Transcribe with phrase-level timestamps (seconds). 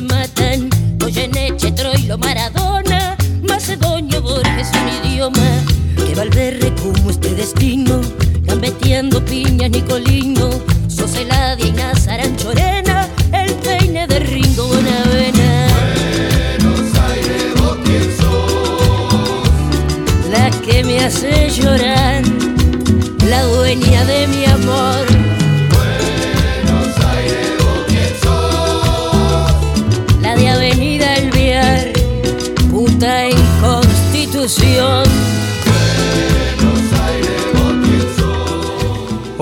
[0.00, 0.70] Matan.
[0.98, 5.48] Goyeneche, Troilo, Maradona, Macedonio, Borges, un idioma
[5.96, 8.00] que Valverde como este destino,
[8.42, 10.29] gambeteando piña, Nicolino,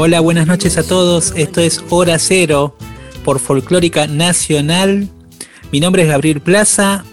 [0.08, 1.34] Hola, buenas noches a todos.
[1.36, 2.74] Esto es Hora Cero
[3.26, 5.06] por Folclórica Nacional.
[5.70, 7.04] Mi nombre es Gabriel Plaza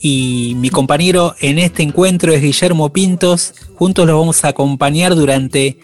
[0.00, 3.52] y mi compañero en este encuentro es Guillermo Pintos.
[3.74, 5.80] Juntos los vamos a acompañar durante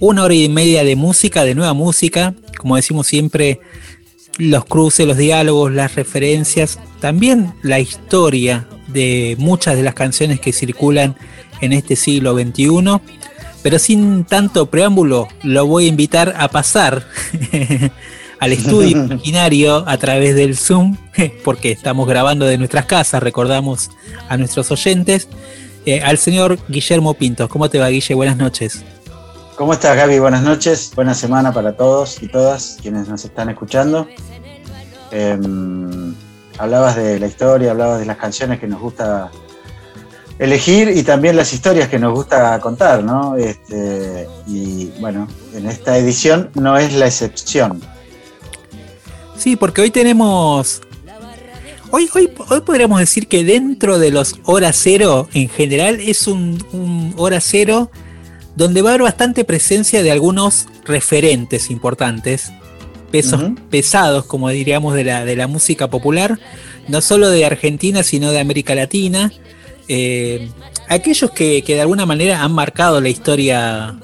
[0.00, 2.34] una hora y media de música, de nueva música.
[2.56, 3.60] Como decimos siempre,
[4.38, 10.54] los cruces, los diálogos, las referencias, también la historia de muchas de las canciones que
[10.54, 11.14] circulan
[11.60, 13.02] en este siglo XXI.
[13.62, 17.06] Pero sin tanto preámbulo, lo voy a invitar a pasar
[18.40, 20.96] al estudio imaginario a través del Zoom,
[21.44, 23.90] porque estamos grabando de nuestras casas, recordamos
[24.28, 25.28] a nuestros oyentes,
[25.86, 27.48] eh, al señor Guillermo Pintos.
[27.48, 28.14] ¿Cómo te va, Guille?
[28.14, 28.82] Buenas noches.
[29.56, 30.18] ¿Cómo estás, Gaby?
[30.20, 34.08] Buenas noches, buena semana para todos y todas quienes nos están escuchando.
[35.10, 36.14] Em,
[36.56, 39.30] hablabas de la historia, hablabas de las canciones que nos gusta
[40.40, 43.36] elegir y también las historias que nos gusta contar, ¿no?
[43.36, 47.80] Este, y bueno, en esta edición no es la excepción.
[49.36, 50.80] Sí, porque hoy tenemos.
[51.92, 56.64] Hoy, hoy, hoy podríamos decir que dentro de los hora cero en general es un,
[56.72, 57.90] un hora cero
[58.54, 62.52] donde va a haber bastante presencia de algunos referentes importantes,
[63.10, 66.38] pesos pesados, como diríamos, de la, de la música popular,
[66.88, 69.32] no solo de Argentina, sino de América Latina.
[69.88, 70.48] Eh,
[70.88, 73.96] aquellos que, que de alguna manera han marcado la historia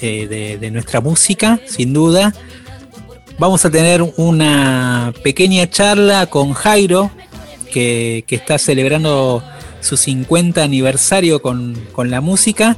[0.00, 2.34] eh, de, de nuestra música, sin duda.
[3.38, 7.10] Vamos a tener una pequeña charla con Jairo,
[7.72, 9.42] que, que está celebrando
[9.80, 12.76] su 50 aniversario con, con la música.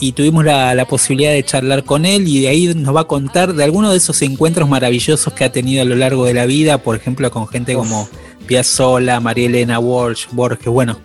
[0.00, 3.04] Y tuvimos la, la posibilidad de charlar con él y de ahí nos va a
[3.04, 6.46] contar de algunos de esos encuentros maravillosos que ha tenido a lo largo de la
[6.46, 8.08] vida, por ejemplo con gente como
[8.46, 10.98] Piazzolla, María Elena Walsh, Borges, bueno.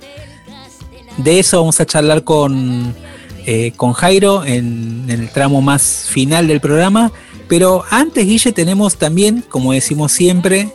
[1.18, 2.96] De eso vamos a charlar con,
[3.46, 7.12] eh, con Jairo en, el tramo más final del programa.
[7.48, 10.70] Pero antes, Guille, tenemos también, como decimos siempre,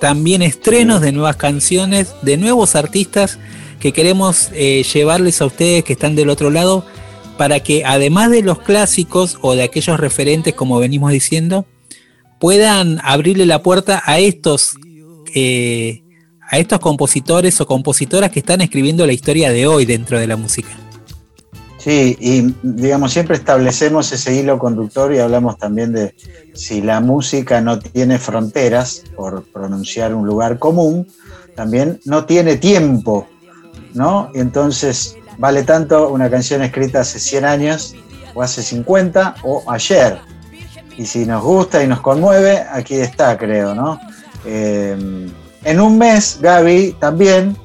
[0.00, 3.38] también estrenos de nuevas canciones, de nuevos artistas
[3.80, 6.84] que queremos eh, llevarles a ustedes que están del otro lado
[7.36, 11.66] para que además de los clásicos o de aquellos referentes, como venimos diciendo,
[12.38, 14.76] puedan abrirle la puerta a estos
[15.34, 16.02] eh,
[16.50, 20.36] a estos compositores o compositoras que están escribiendo la historia de hoy dentro de la
[20.36, 20.70] música.
[21.78, 26.16] Sí, y digamos, siempre establecemos ese hilo conductor y hablamos también de
[26.52, 31.06] si la música no tiene fronteras, por pronunciar un lugar común,
[31.54, 33.28] también no tiene tiempo,
[33.94, 34.32] ¿no?
[34.34, 37.94] Y entonces vale tanto una canción escrita hace 100 años,
[38.34, 40.18] o hace 50, o ayer.
[40.98, 44.00] Y si nos gusta y nos conmueve, aquí está, creo, ¿no?
[44.44, 45.28] Eh,
[45.66, 47.56] en un mes, Gaby, también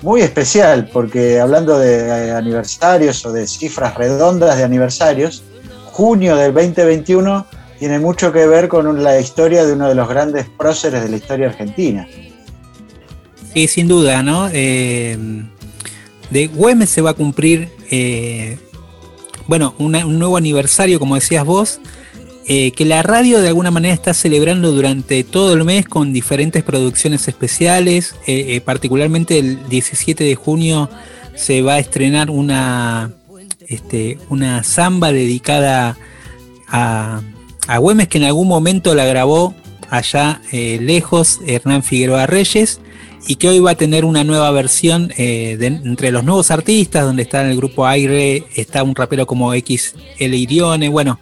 [0.00, 5.42] muy especial, porque hablando de eh, aniversarios o de cifras redondas de aniversarios,
[5.84, 7.46] junio del 2021
[7.78, 11.16] tiene mucho que ver con la historia de uno de los grandes próceres de la
[11.16, 12.08] historia argentina.
[13.52, 14.48] Sí, sin duda, ¿no?
[14.50, 15.18] Eh,
[16.30, 18.56] de Güemes se va a cumplir, eh,
[19.46, 21.80] bueno, un nuevo aniversario, como decías vos,
[22.46, 26.64] eh, que la radio de alguna manera está celebrando durante todo el mes con diferentes
[26.64, 30.90] producciones especiales, eh, eh, particularmente el 17 de junio
[31.36, 33.12] se va a estrenar una,
[33.68, 35.96] este, una samba dedicada
[36.66, 37.20] a,
[37.68, 39.54] a Güemes que en algún momento la grabó
[39.88, 42.80] allá lejos Hernán Figueroa Reyes
[43.28, 47.42] y que hoy va a tener una nueva versión entre los nuevos artistas, donde está
[47.42, 51.20] en el grupo Aire, está un rapero como XL Irione, bueno,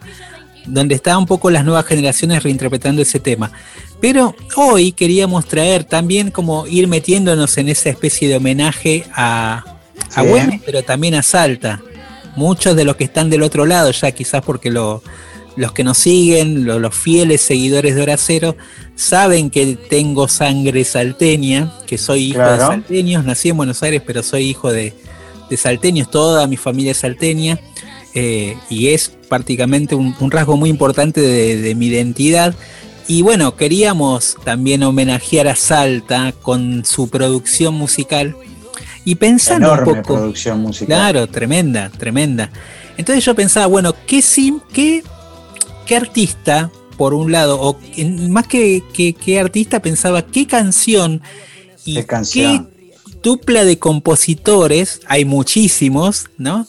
[0.65, 3.51] donde están un poco las nuevas generaciones reinterpretando ese tema.
[3.99, 9.63] Pero hoy queríamos traer también como ir metiéndonos en esa especie de homenaje a,
[10.15, 10.27] a Sí.
[10.27, 11.81] Güemes, pero también a Salta.
[12.35, 15.03] Muchos de los que están del otro lado, ya quizás porque lo-
[15.57, 18.55] los que nos siguen, lo- los fieles seguidores de Hora Cero,
[18.95, 24.23] saben que tengo sangre salteña, que soy hijo de salteños, nací en Buenos Aires, pero
[24.23, 24.93] soy hijo de,
[25.49, 27.59] de salteños, toda mi familia es salteña,
[28.13, 32.53] eh, y es prácticamente un, un rasgo muy importante de, de mi identidad.
[33.07, 38.35] Y bueno, queríamos también homenajear a Salta con su producción musical
[39.03, 40.13] y pensando Enorme un poco.
[40.15, 40.87] producción musical.
[40.87, 42.51] Claro, tremenda, tremenda.
[42.97, 45.03] Entonces yo pensaba, bueno, ¿qué, sim, qué,
[45.85, 47.79] qué artista, por un lado, o
[48.29, 51.21] más que, que- qué artista, pensaba qué canción
[51.83, 52.69] y Qué canción.
[52.71, 56.67] qué dupla de compositores, hay muchísimos, ¿no?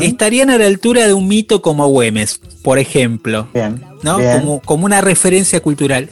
[0.00, 3.48] Estarían a la altura de un mito como Güemes, por ejemplo.
[3.52, 3.82] Bien.
[4.02, 4.18] ¿no?
[4.18, 4.40] bien.
[4.40, 6.10] Como, como una referencia cultural.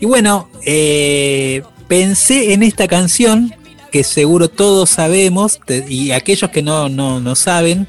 [0.00, 3.54] Y bueno, eh, pensé en esta canción
[3.90, 7.86] que seguro todos sabemos y aquellos que no, no, no saben,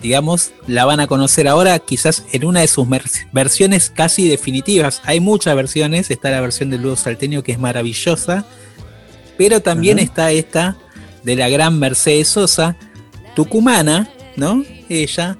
[0.00, 2.86] digamos, la van a conocer ahora quizás en una de sus
[3.32, 5.00] versiones casi definitivas.
[5.04, 8.44] Hay muchas versiones, está la versión del Ludo Salteño que es maravillosa,
[9.36, 10.76] pero también está esta
[11.22, 12.76] de la gran Mercedes Sosa,
[13.36, 14.64] tucumana, ¿no?
[14.88, 15.36] Ella,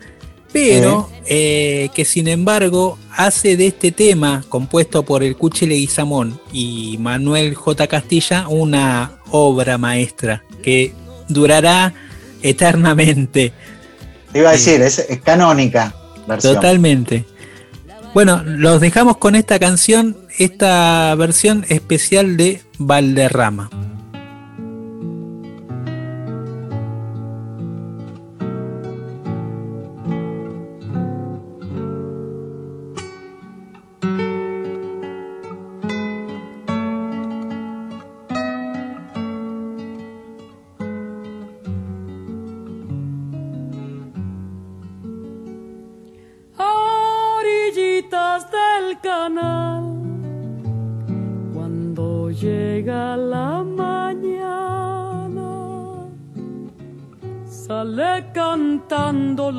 [0.53, 6.99] pero eh, que sin embargo hace de este tema compuesto por el Cuchi Leguizamón y
[6.99, 7.87] Manuel J.
[7.87, 10.93] Castilla una obra maestra que
[11.29, 11.95] durará
[12.43, 13.53] eternamente,
[14.33, 15.95] Te iba a decir, es, es canónica
[16.27, 16.55] versión.
[16.55, 17.25] totalmente.
[18.15, 23.71] Bueno, los dejamos con esta canción, esta versión especial de Valderrama.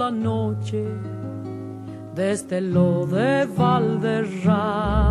[0.03, 0.83] La noche
[2.13, 5.02] desde lo de Valderrama.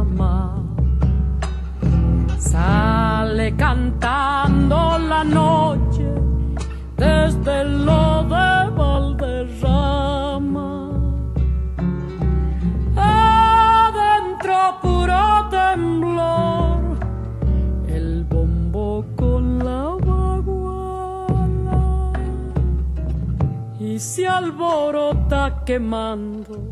[25.72, 26.70] Quemando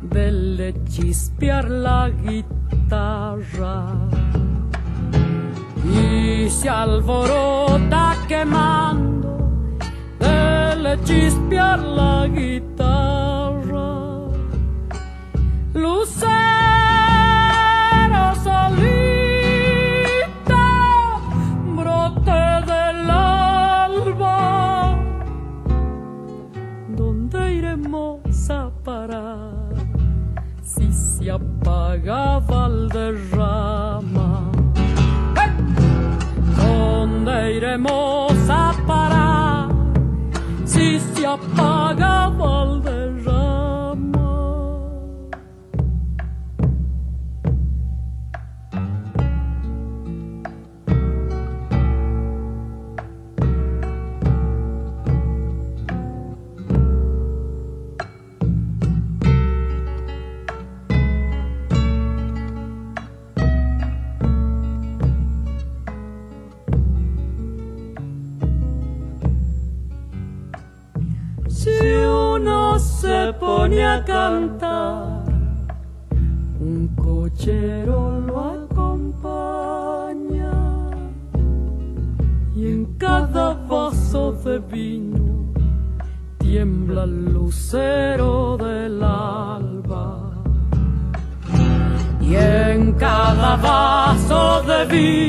[0.00, 3.84] del chispear la guitarra
[5.84, 9.76] y se alborota quemando
[10.18, 12.73] del chispear la guitarra.
[27.84, 29.74] ¿Dónde iremos a parar
[30.62, 34.50] si se apaga Valderrama?
[36.56, 39.68] ¿Dónde iremos a parar
[40.64, 43.13] si se apaga Valderrama?
[94.94, 95.23] be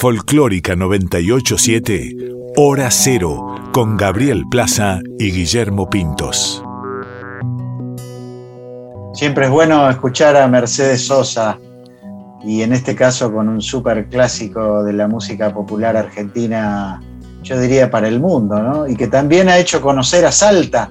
[0.00, 2.16] Folclórica 987,
[2.56, 6.64] Hora Cero, con Gabriel Plaza y Guillermo Pintos.
[9.12, 11.58] Siempre es bueno escuchar a Mercedes Sosa
[12.42, 17.02] y en este caso con un súper clásico de la música popular argentina,
[17.42, 18.88] yo diría para el mundo, ¿no?
[18.88, 20.90] Y que también ha hecho conocer a Salta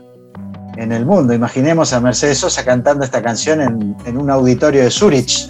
[0.78, 1.34] en el mundo.
[1.34, 5.50] Imaginemos a Mercedes Sosa cantando esta canción en, en un auditorio de Zurich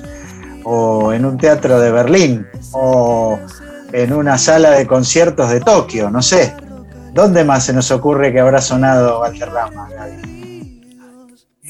[0.71, 3.39] o en un teatro de Berlín o
[3.91, 6.53] en una sala de conciertos de Tokio, no sé.
[7.13, 10.79] ¿Dónde más se nos ocurre que habrá sonado Valderrama, Gaby?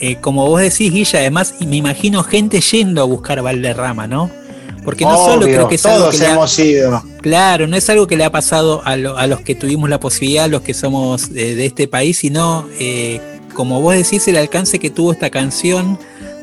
[0.02, 4.30] Eh, como vos decís, Guilla, además me imagino gente yendo a buscar Valderrama, ¿no?
[4.84, 7.04] Porque no solo creo que es algo todos que le ha- hemos ido.
[7.22, 10.00] Claro, no es algo que le ha pasado a, lo- a los que tuvimos la
[10.00, 13.20] posibilidad, a los que somos de, de este país, sino, eh,
[13.54, 16.00] como vos decís, el alcance que tuvo esta canción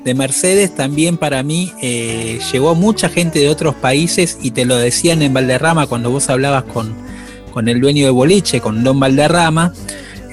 [0.07, 4.77] de Mercedes también para mí eh, llegó mucha gente de otros países y te lo
[4.77, 6.95] decían en Valderrama cuando vos hablabas con,
[7.53, 9.73] con el dueño de Boliche, con Don Valderrama.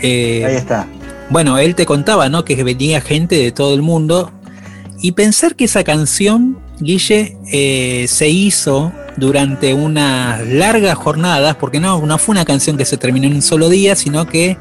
[0.01, 0.87] eh, Ahí está.
[1.31, 2.45] bueno, él te contaba, ¿no?
[2.45, 4.31] Que venía gente de todo el mundo.
[5.01, 12.05] Y pensar que esa canción, Guille, eh, se hizo durante unas largas jornadas, porque no,
[12.05, 14.55] no fue una canción que se terminó en un solo día, sino que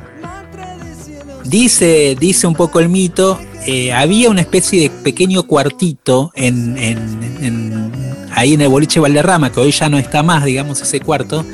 [1.44, 7.36] dice, dice un poco el mito, eh, había una especie de pequeño cuartito en, en-
[7.40, 7.92] en-
[8.34, 11.44] ahí en el boliche Valderrama, que hoy ya no está más, digamos, ese cuarto,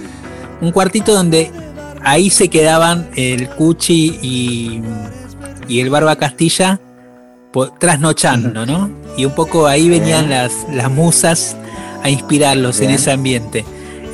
[0.61, 1.51] un cuartito donde
[2.03, 4.81] ahí se quedaban el Cuchi y,
[5.69, 6.81] y el Barba Castilla
[7.81, 8.91] trasnochando, ¿no?
[9.17, 11.57] Y un poco ahí venían las, las musas
[12.03, 13.65] a inspirarlos en ese ambiente.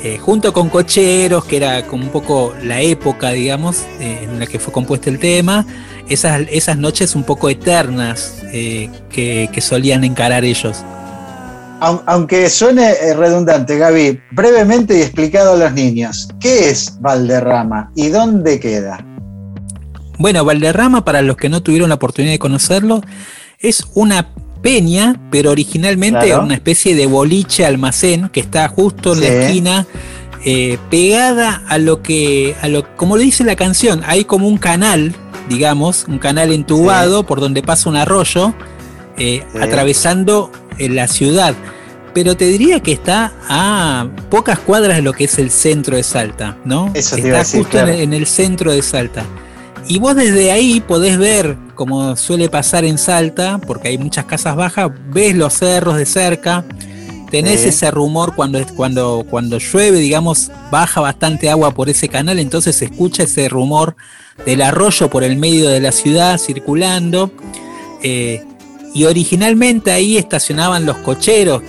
[0.05, 4.45] Eh, junto con Cocheros, que era como un poco la época, digamos, eh, en la
[4.45, 5.65] que fue compuesto el tema,
[6.07, 10.83] esas, esas noches un poco eternas eh, que, que solían encarar ellos.
[11.81, 18.09] Aun- Aunque suene redundante, Gaby, brevemente y explicado a los niños, ¿qué es Valderrama y
[18.09, 19.03] dónde queda?
[20.19, 23.01] Bueno, Valderrama, para los que no tuvieron la oportunidad de conocerlo,
[23.57, 24.27] es una
[24.69, 26.41] peña, pero originalmente Claro.
[26.43, 29.85] una especie de boliche almacén que está justo en la esquina,
[30.43, 34.57] eh, pegada a lo que, a lo, como lo dice la canción, hay como un
[34.57, 35.13] canal,
[35.49, 38.55] digamos, un canal entubado por donde pasa un arroyo,
[39.19, 39.57] eh, Sí.
[39.61, 41.53] atravesando eh, la ciudad.
[42.15, 46.01] Pero te diría que está a pocas cuadras de lo que es el centro de
[46.03, 46.89] Salta, ¿no?
[46.95, 47.97] Eso te está iba a decir, justo en claro.
[47.99, 49.23] el- en el centro de Salta.
[49.87, 54.55] Y vos desde ahí podés ver, como suele pasar en Salta, porque hay muchas casas
[54.55, 56.65] bajas, ves los cerros de cerca,
[57.29, 57.69] tenés Sí.
[57.69, 62.85] ese rumor cuando, cuando, cuando llueve, digamos, baja bastante agua por ese canal, entonces se
[62.85, 63.95] escucha ese rumor
[64.45, 67.31] del arroyo por el medio de la ciudad circulando.
[68.03, 68.43] eh,
[68.93, 71.61] y originalmente ahí estacionaban los cocheros,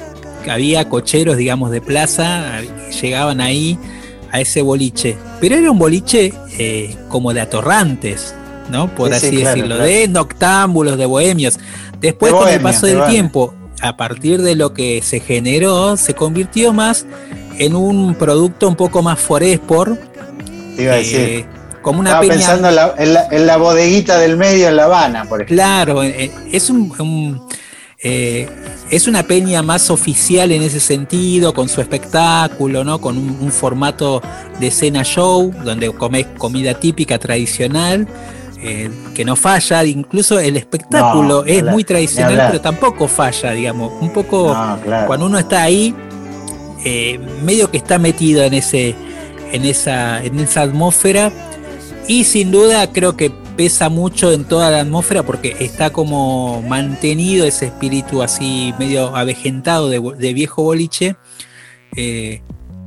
[0.49, 2.61] había cocheros, digamos, de plaza,
[3.03, 3.79] llegaban ahí
[4.33, 5.17] a ese boliche.
[5.41, 8.35] Pero era un boliche eh, como de atorrantes,
[8.71, 8.89] ¿no?
[8.95, 9.91] Por Sí, sí, así claro, decirlo, claro.
[9.91, 11.59] de noctámbulos, de bohemios.
[12.01, 15.97] Después, De con el paso de del tiempo, a partir de lo que se generó,
[15.97, 17.07] se convirtió más
[17.59, 19.99] en un producto un poco más foresport,
[20.77, 21.47] Te iba a eh, decir.
[21.83, 24.77] como una Estaba peña pensando en la, en la- en la bodeguita del medio en
[24.77, 25.57] La Habana, por ejemplo.
[25.57, 27.47] Claro, eh, es un, un,
[28.09, 28.49] eh,
[28.89, 33.01] es una peña más oficial en ese sentido, con su espectáculo, ¿no?
[33.01, 34.23] Con un, un formato
[34.61, 38.07] de cena show, donde comes comida típica tradicional,
[38.63, 43.93] eh, que no falla, incluso el espectáculo No, es muy tradicional, pero tampoco falla, digamos.
[44.01, 45.09] Un poco No, claro.
[45.09, 45.93] cuando uno está ahí,
[46.85, 48.95] eh, medio que está metido en ese,
[49.51, 51.33] en esa, en esa atmósfera.
[52.07, 57.47] Y sin duda creo que pesa mucho en toda la atmósfera porque está como mantenido
[57.47, 61.17] ese espíritu así medio avejentado de, de viejo boliche.
[61.97, 62.43] Eh,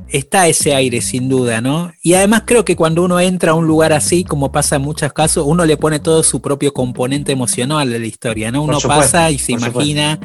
[0.08, 1.92] está ese aire sin duda, ¿no?
[2.02, 5.12] Y además creo que cuando uno entra a un lugar así, como pasa en muchos
[5.12, 8.62] casos, uno le pone todo su propio componente emocional a la historia, ¿no?
[8.62, 9.70] Uno supuesto, pasa y se supuesto.
[9.82, 10.18] imagina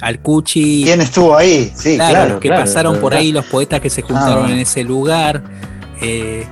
[0.00, 1.70] al Cuchi, ¿Quién estuvo ahí?
[1.74, 2.30] Sí, claro, claro.
[2.34, 3.22] los que claro, pasaron por claro.
[3.24, 4.52] ahí, los poetas que se juntaron Ah.
[4.52, 5.42] en ese lugar.
[6.02, 6.46] eh,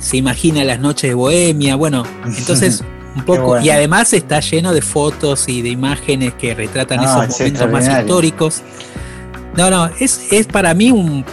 [0.00, 2.02] se imagina las noches de Bohemia, bueno,
[2.36, 2.82] entonces
[3.14, 3.64] un poco, bueno.
[3.64, 7.70] y además está lleno de fotos y de imágenes que retratan No, esos es momentos
[7.70, 8.62] más históricos.
[9.56, 11.24] No, no, es, es para mí un,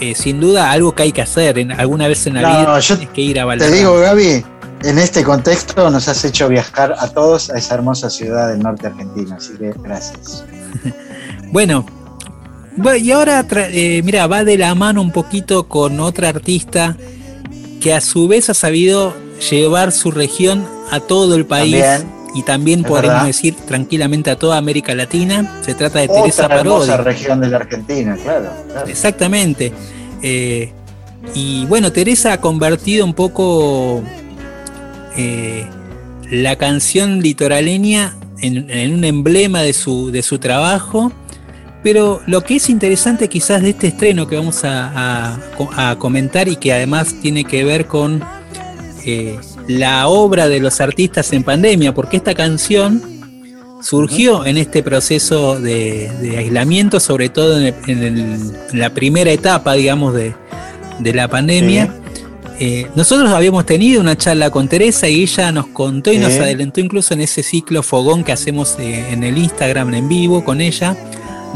[0.00, 2.78] eh, sin duda algo que hay que hacer, en, alguna vez en la No, vida
[2.80, 4.44] yo tienes que ir a Te digo, Gaby,
[4.84, 8.86] en este contexto nos has hecho viajar a todos a esa hermosa ciudad del norte
[8.86, 10.44] argentino, así que gracias.
[11.52, 11.86] Bueno,
[12.76, 16.96] bu- y ahora, eh, mira, va de la mano un poquito con otra artista
[17.80, 19.14] que a su vez ha sabido
[19.50, 23.26] llevar su región a todo el país También, y también es podemos verdad.
[23.26, 25.60] decir tranquilamente a toda América Latina.
[25.64, 27.04] Se trata de Teresa Otra hermosa Parodi.
[27.14, 28.50] región de la Argentina, claro.
[28.70, 28.88] claro.
[28.88, 29.72] Exactamente.
[30.22, 30.72] Eh,
[31.34, 34.02] y bueno, Teresa ha convertido un poco
[35.16, 35.66] eh,
[36.30, 41.12] la canción litoraleña en, en un emblema de su, de su trabajo.
[41.86, 45.36] Pero lo que es interesante quizás de este estreno que vamos a,
[45.76, 48.24] a- a comentar y que además tiene que ver con
[49.04, 49.38] eh,
[49.68, 53.00] la obra de los artistas en pandemia, porque esta canción
[53.82, 58.18] surgió en este proceso de, de aislamiento, sobre todo en, el- en el-
[58.72, 60.34] en la primera etapa, digamos, de,
[60.98, 61.94] de la pandemia.
[62.58, 66.80] Eh, nosotros habíamos tenido una charla con Teresa y ella nos contó y nos adelantó
[66.80, 70.96] incluso en ese ciclo fogón que hacemos eh, en el Instagram en vivo con ella.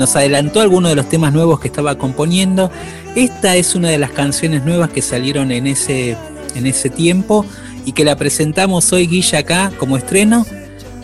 [0.01, 2.71] Nos adelantó algunos de los temas nuevos que estaba componiendo.
[3.17, 6.17] Esta es una de las canciones nuevas que salieron en ese,
[6.55, 7.45] en ese tiempo
[7.85, 10.47] y que la presentamos hoy Guilla acá como estreno.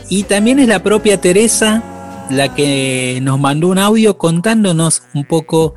[0.09, 1.83] Y también es la propia Teresa
[2.31, 5.75] la que nos mandó un audio contándonos un poco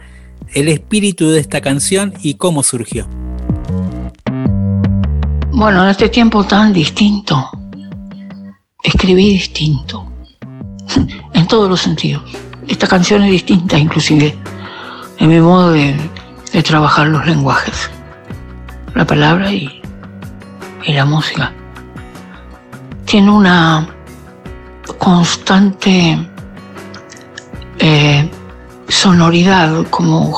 [0.54, 3.06] el espíritu de esta canción y cómo surgió.
[5.52, 7.50] Bueno, en este tiempo tan distinto,
[8.82, 10.10] escribí distinto,
[11.34, 12.24] en todos los sentidos.
[12.70, 14.38] Esta canción es distinta inclusive
[15.18, 15.98] en mi modo de,
[16.64, 17.90] trabajar los lenguajes,
[18.94, 19.82] la palabra y,
[20.86, 21.52] y la música.
[23.06, 23.90] Tiene una
[25.00, 26.30] constante
[27.80, 28.30] eh,
[28.88, 30.38] sonoridad como,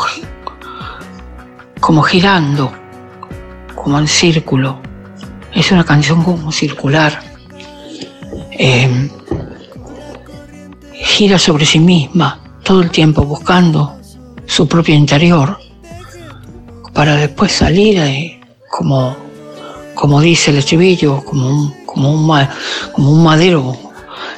[1.82, 2.72] como girando,
[3.76, 4.80] como en círculo.
[5.54, 7.20] Es una canción como circular.
[8.52, 9.10] Eh,
[11.22, 13.96] gira sobre sí misma todo el tiempo buscando
[14.48, 15.56] su propio interior
[16.94, 19.16] para después salir eh, como,
[19.94, 22.48] como dice el estribillo, como un, como un,
[22.92, 23.78] como un madero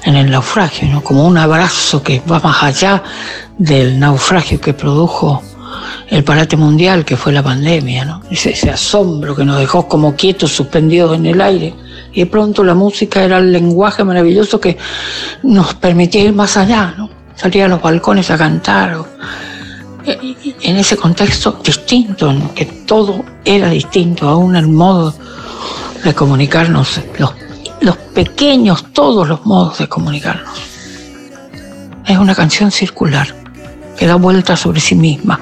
[0.04, 1.02] en el naufragio, ¿no?
[1.02, 3.02] como un abrazo que va más allá
[3.58, 5.42] del naufragio que produjo
[6.10, 8.24] el parate mundial que fue la pandemia, ¿no?
[8.30, 11.74] ese, ese asombro que nos dejó como quietos, suspendidos en el aire.
[12.14, 14.78] Y de pronto la música era el lenguaje maravilloso que
[15.42, 17.10] nos permitía ir más allá, ¿no?
[17.36, 18.98] salir a los balcones a cantar.
[20.06, 25.14] eh, en ese contexto distinto, en que todo era distinto, aún el modo
[26.04, 30.60] de comunicarnos, los, pequeños, todos los modos de comunicarnos.
[32.06, 33.34] Es una canción circular
[33.98, 35.40] que da vuelta sobre sí misma,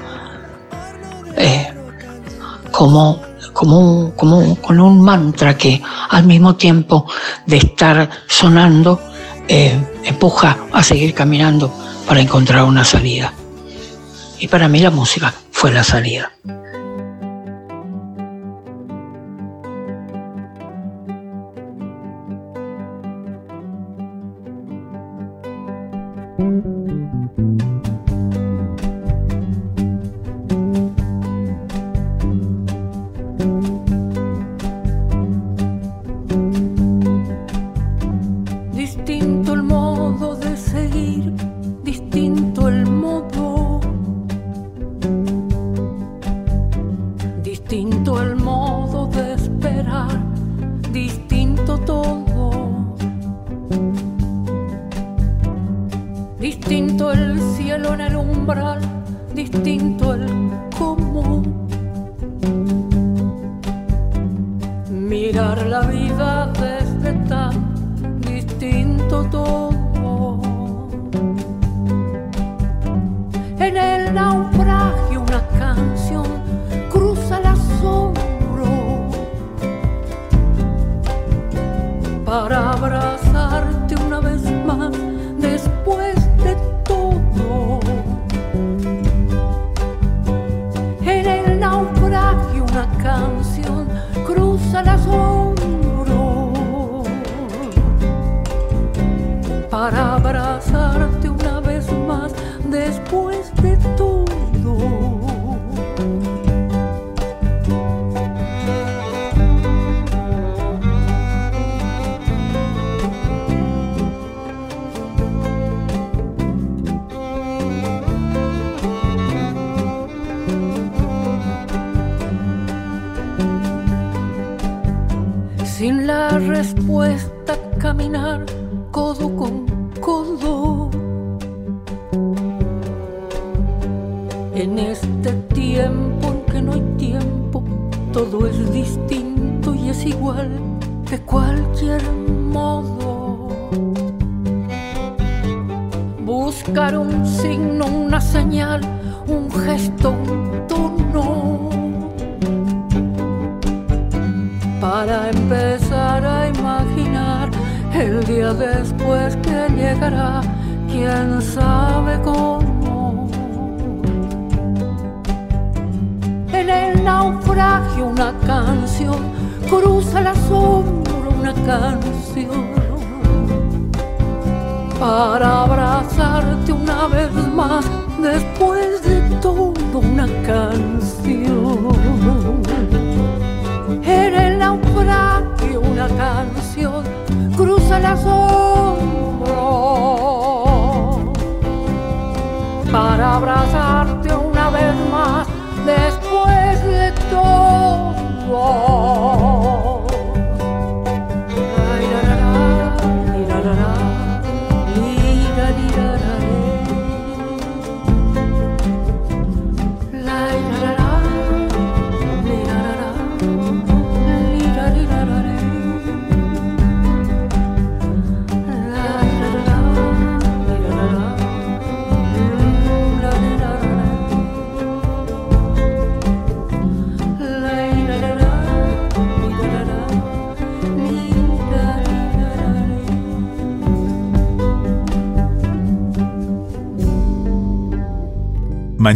[1.35, 1.73] eh,
[2.71, 3.21] como,
[3.53, 7.05] como, como con un mantra que al mismo tiempo
[7.45, 8.99] de estar sonando,
[9.47, 11.73] eh, empuja a seguir caminando
[12.07, 13.33] para encontrar una salida.
[14.39, 16.31] Y para mí la música fue la salida.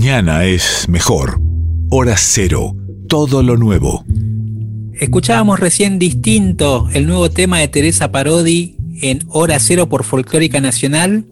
[0.05, 1.41] Mañana es mejor.
[1.89, 2.75] Hora cero.
[3.09, 4.05] Todo lo nuevo.
[4.93, 11.25] Escuchábamos recién distinto el nuevo tema de Teresa Parodi en Hora Cero por Folclórica Nacional.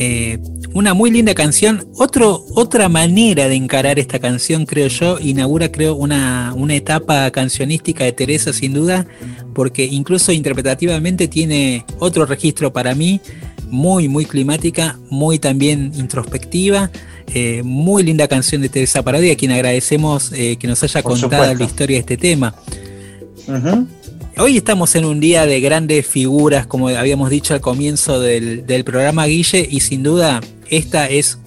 [0.00, 0.40] Eh,
[0.74, 1.86] una muy linda canción.
[1.94, 8.10] Otra manera de encarar esta canción, creo yo, inaugura, creo, una, una etapa cancionística de
[8.10, 9.06] Teresa, sin duda,
[9.54, 13.20] porque incluso interpretativamente tiene otro registro para mí,
[13.70, 16.90] muy, muy climática, muy también introspectiva.
[17.34, 21.12] Eh, muy linda canción de Teresa Parodi, a quien agradecemos eh, que nos haya Por
[21.12, 21.58] contado supuesto.
[21.58, 22.54] la historia de este tema.
[24.38, 28.84] Hoy estamos en un día de grandes figuras, como habíamos dicho al comienzo del, del
[28.84, 31.38] programa Guille, y sin duda esta es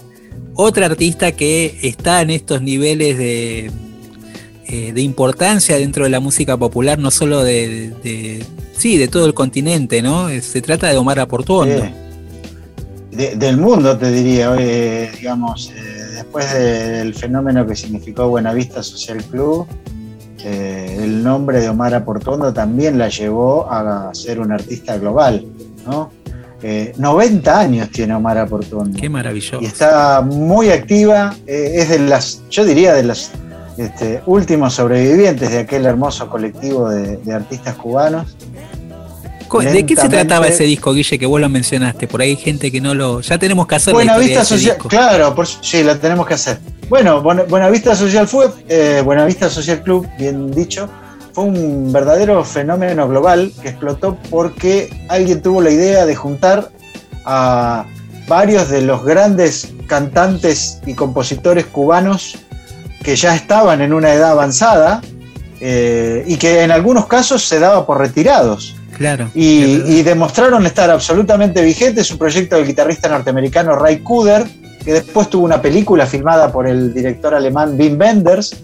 [0.53, 3.71] otra artista que está en estos niveles de,
[4.67, 8.45] eh, de importancia dentro de la música popular, no solo de, de- de-
[8.77, 10.29] sí, de todo el continente, ¿no?
[10.41, 11.83] Se trata de Omar Portuondo.
[11.83, 11.89] Sí.
[13.15, 15.81] De- del mundo, te diría, eh, digamos, eh,
[16.15, 19.67] después del fenómeno que significó Buenavista Social Club,
[20.43, 25.45] eh, el nombre de Omar Aportondo también la llevó a ser un artista global,
[25.87, 26.11] ¿no?
[26.61, 28.97] Eh, 90 años tiene Omar Aportondo.
[28.99, 29.61] Qué maravilloso.
[29.61, 33.31] y está muy activa, eh, es de las, yo diría de los
[33.77, 38.34] este, últimos sobrevivientes de aquel hermoso colectivo de, de artistas cubanos.
[39.61, 42.07] ¿De qué se trataba ese disco, Guille, que vos lo mencionaste?
[42.07, 43.21] Por ahí hay gente que no lo...
[43.21, 46.59] Ya tenemos que hacer de Buenavista Social, claro, por, sí, la tenemos que hacer.
[46.89, 50.89] Bueno, Buena- Buenavista Social fue, eh, Buenavista Social Club, bien dicho,
[51.33, 56.71] fue un verdadero fenómeno global que explotó porque alguien tuvo la idea de juntar
[57.25, 57.85] a
[58.27, 62.37] varios de los grandes cantantes y compositores cubanos
[63.03, 65.01] que ya estaban en una edad avanzada
[65.59, 69.29] eh, y que en algunos casos se daba por retirados Claro.
[69.35, 72.09] y, y demostraron estar absolutamente vigentes.
[72.11, 74.45] Un proyecto del guitarrista norteamericano Ray Cooder,
[74.83, 78.55] que después tuvo una película filmada por el director alemán Wim Wenders.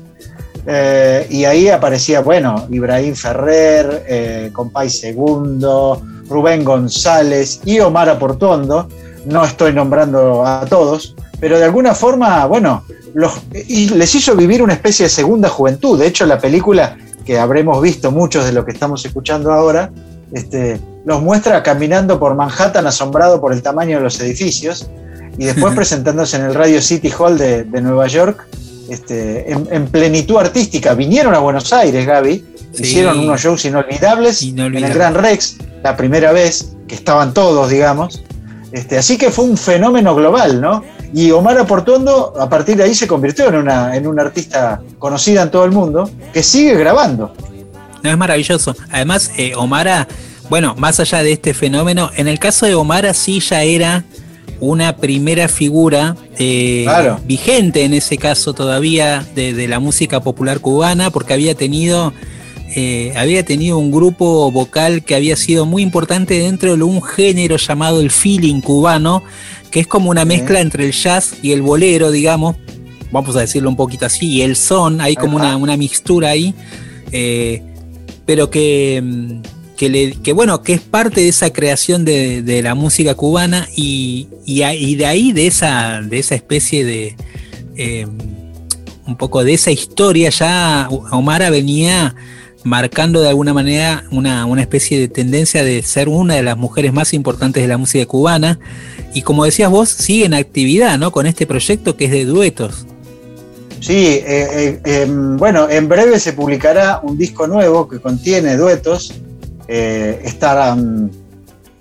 [0.65, 8.87] eh, y ahí aparecía, bueno, Ibrahim Ferrer, eh, Compay Segundo, Rubén González y Omar Aportondo.
[9.25, 13.33] No estoy nombrando a todos, pero de alguna forma, bueno, los,
[13.67, 15.99] y les hizo vivir una especie de segunda juventud.
[15.99, 19.91] De hecho, la película que habremos visto muchos de lo que estamos escuchando ahora,
[20.33, 24.89] este, los muestra caminando por Manhattan asombrado por el tamaño de los edificios
[25.37, 28.45] y después presentándose en el Radio City Hall de, de Nueva York
[28.89, 30.93] este, en, en plenitud artística.
[30.93, 32.83] Vinieron a Buenos Aires, Gaby, Sí.
[32.83, 34.81] hicieron unos shows inolvidables, Inolvidables.
[34.83, 38.23] en el Gran Rex, la primera vez que estaban todos, digamos.
[38.71, 40.81] Este, así que fue un fenómeno global, ¿no?
[41.13, 45.41] Y Omar Aportondo a partir de ahí se convirtió en una, en una artista conocida
[45.41, 47.33] en todo el mundo que sigue grabando.
[48.03, 48.75] No, es maravilloso.
[48.89, 50.07] Además, eh, Omara,
[50.49, 54.03] bueno, más allá de este fenómeno, en el caso de Omara sí ya era
[54.59, 57.19] una primera figura eh, Claro.
[57.25, 62.13] vigente en ese caso todavía de, de la música popular cubana, porque había tenido
[62.75, 67.57] eh, había tenido un grupo vocal que había sido muy importante dentro de un género
[67.57, 69.23] llamado el feeling cubano,
[69.71, 72.55] que es como una mezcla entre el jazz y el bolero, digamos,
[73.11, 76.53] vamos a decirlo un poquito así, y el son, hay como una, una mixtura ahí,
[77.11, 77.61] eh,
[78.25, 79.41] pero que, mm,
[79.77, 84.27] que, le- que, bueno, que es parte de esa creación de, la música cubana y,
[84.45, 87.15] y de ahí, de esa, de esa especie de...
[87.75, 88.07] eh,
[89.07, 92.15] un poco de esa historia ya Omara venía
[92.63, 96.93] marcando de alguna manera una, una especie de tendencia de ser una de las mujeres
[96.93, 98.59] más importantes de la música cubana
[99.13, 101.11] y como decías vos sigue en actividad ¿no?
[101.11, 102.85] con este proyecto que es de duetos
[103.81, 109.15] Sí, eh, eh, em, bueno, en breve se publicará un disco nuevo que contiene duetos.
[109.67, 111.09] Eh, estarán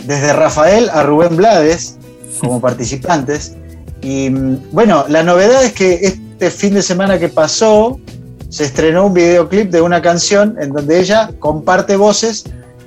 [0.06, 1.98] desde Rafael a Rubén Blades
[2.40, 3.54] como participantes.
[4.00, 8.00] Y mm, bueno, la novedad es que este fin de semana que pasó
[8.48, 12.44] se estrenó un videoclip de una canción en donde ella comparte voces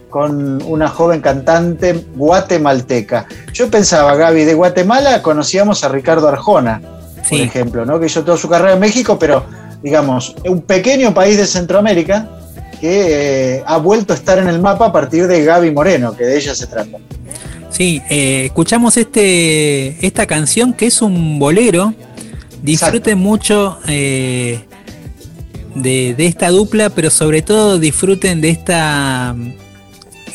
[0.10, 3.28] con una joven cantante guatemalteca.
[3.54, 6.82] Yo pensaba, Gaby, de Guatemala conocíamos a Ricardo Arjona,
[7.30, 7.44] por Sí.
[7.44, 8.00] ejemplo, ¿no?
[8.00, 9.46] que hizo toda su carrera en México, pero
[9.82, 12.30] digamos, un pequeño país de Centroamérica
[12.80, 16.26] que eh, ha vuelto a estar en el mapa a partir de Gaby Moreno, que
[16.26, 16.98] de ella se trata.
[17.70, 21.94] Sí, eh, escuchamos este, esta canción que es un bolero.
[22.62, 24.60] Disfruten mucho eh,
[25.76, 29.36] de, de esta dupla, pero sobre todo disfruten de esta,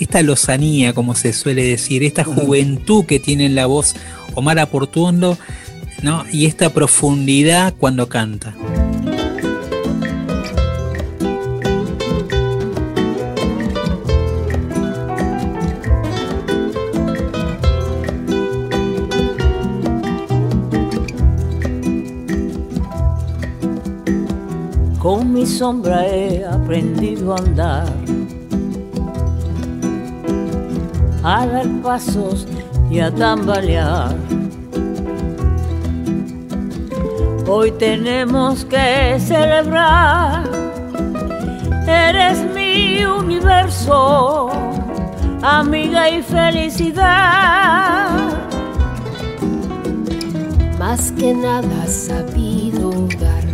[0.01, 3.95] esta lozanía, como se suele decir, esta juventud que tiene en la voz
[4.35, 5.39] Omar Portuondo,
[6.03, 6.25] ¿no?
[6.33, 8.55] Y esta profundidad cuando canta.
[24.99, 27.93] Con mi sombra he aprendido a andar,
[31.23, 32.47] a dar pasos
[32.91, 34.38] y a tambalear.
[37.51, 40.45] Hoy tenemos que celebrar,
[41.87, 44.51] eres mi universo,
[45.43, 47.79] amiga y felicidad.
[50.79, 53.45] más que nada has sabido dar.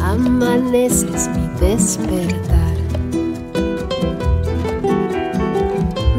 [0.00, 2.76] Amaneces mi despertar.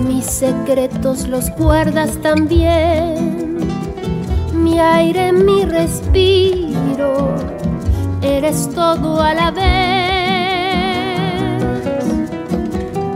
[0.07, 3.34] Mis secretos los guardas también.
[4.65, 7.35] Mi aire, mi respiro.
[8.23, 9.65] Eres todo a la vez.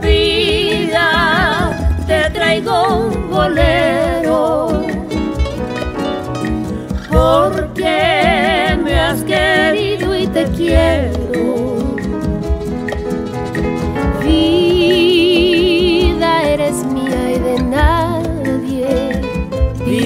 [0.00, 2.74] vida te traigo
[3.06, 4.68] un bolero
[7.10, 11.19] porque me has querido y te quiero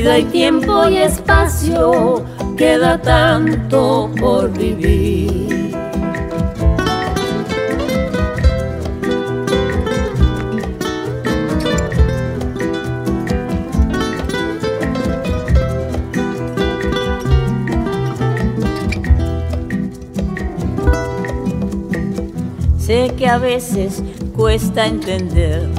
[0.05, 2.23] vida y tiempo y espacio
[2.59, 5.75] queda tanto por vivir.
[22.77, 24.03] Sé que a veces
[24.37, 25.74] cuesta entender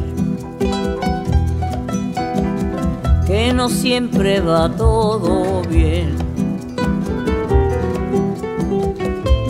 [3.36, 6.16] que no siempre va todo bien.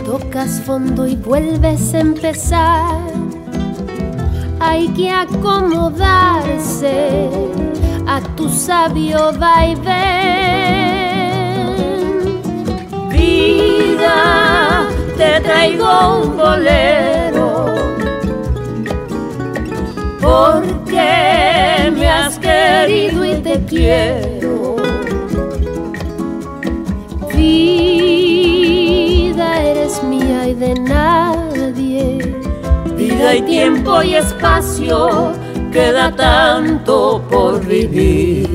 [0.03, 2.99] Tocas fondo y vuelves a empezar.
[4.59, 7.29] Hay que acomodarse
[8.07, 9.85] a tu sabio vaivén.
[13.11, 17.67] Vida, te traigo un bolero
[20.19, 23.34] porque me has querido y
[23.67, 24.75] quiero.
[27.33, 27.61] Vida
[29.61, 32.35] eres mía y de nadie.
[32.97, 35.33] Vida y tiempo y espacio
[35.71, 38.54] queda tanto por vivir.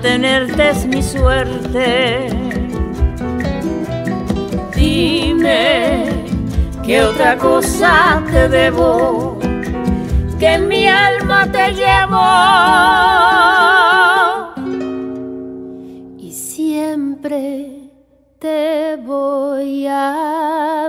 [0.00, 2.28] Tenerte es mi suerte.
[4.74, 6.06] Dime
[6.82, 9.38] qué otra cosa te debo,
[10.38, 12.60] que mi alma te llevo.
[16.18, 17.90] y siempre
[18.38, 20.79] te voy a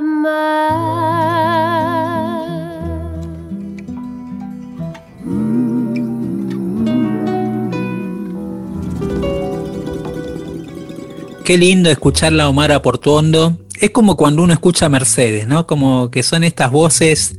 [11.51, 13.57] Qué lindo escuchar la Omara Portuondo.
[13.77, 15.67] Es como cuando uno escucha a Mercedes, ¿no?
[15.67, 17.35] Como que son estas voces,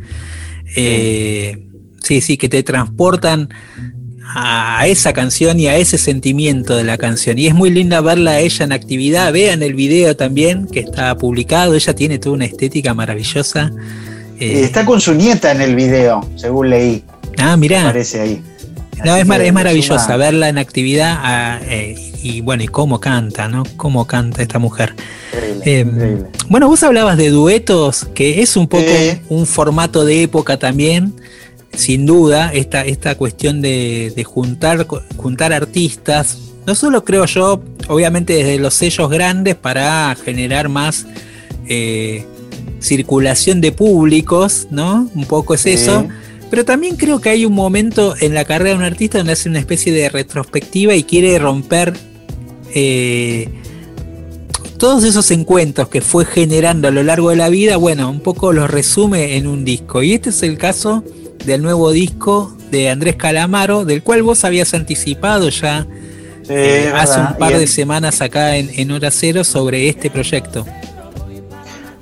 [0.77, 1.66] eh,
[2.03, 3.48] sí, sí, que te transportan
[4.22, 7.38] a esa canción y a ese sentimiento de la canción.
[7.38, 9.33] Y es muy linda verla a ella en actividad.
[9.33, 11.75] Vean el video también que está publicado.
[11.75, 13.72] Ella tiene toda una estética maravillosa.
[14.38, 17.03] Eh, Está con su nieta en el video, según leí.
[17.38, 17.88] ah, mirá.
[17.88, 18.42] Aparece ahí.
[19.05, 23.01] No, es, mar- es maravillosa suma- verla en actividad ah, eh, y bueno, y cómo
[23.01, 23.65] canta, ¿no?
[23.77, 24.95] Cómo canta esta mujer.
[25.33, 26.27] Increíble, Eh, increíble.
[26.49, 28.85] Bueno, vos hablabas de duetos, que es un poco
[29.29, 31.15] un formato de época también,
[31.75, 34.87] sin duda, esta, esta cuestión de, de juntar,
[35.17, 41.07] juntar artistas, no solo creo yo, obviamente desde los sellos grandes para generar más
[41.67, 42.25] eh,
[42.81, 45.09] circulación de públicos, ¿no?
[45.15, 46.07] Un poco es eso.
[46.53, 49.49] Pero también creo que hay un momento en la carrera de un artista donde hace
[49.49, 51.95] una especie de retrospectiva y quiere romper
[52.75, 53.49] eh,
[54.77, 58.53] todos esos encuentros que fue generando a lo largo de la vida, bueno, un poco
[58.53, 60.03] los resume en un disco.
[60.03, 61.03] Y este es el caso
[61.47, 65.87] del nuevo disco de Andrés Calamaro, del cual vos habías anticipado ya
[66.43, 70.67] Sí, eh, hace un par de semanas acá en, en Hora Cero sobre este proyecto.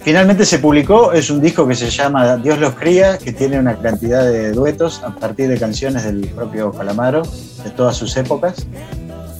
[0.02, 3.76] Finalmente se publicó, es un disco que se llama Dios los cría, que tiene una
[3.76, 7.22] cantidad de duetos a partir de canciones del propio Calamaro,
[7.62, 8.66] de todas sus épocas.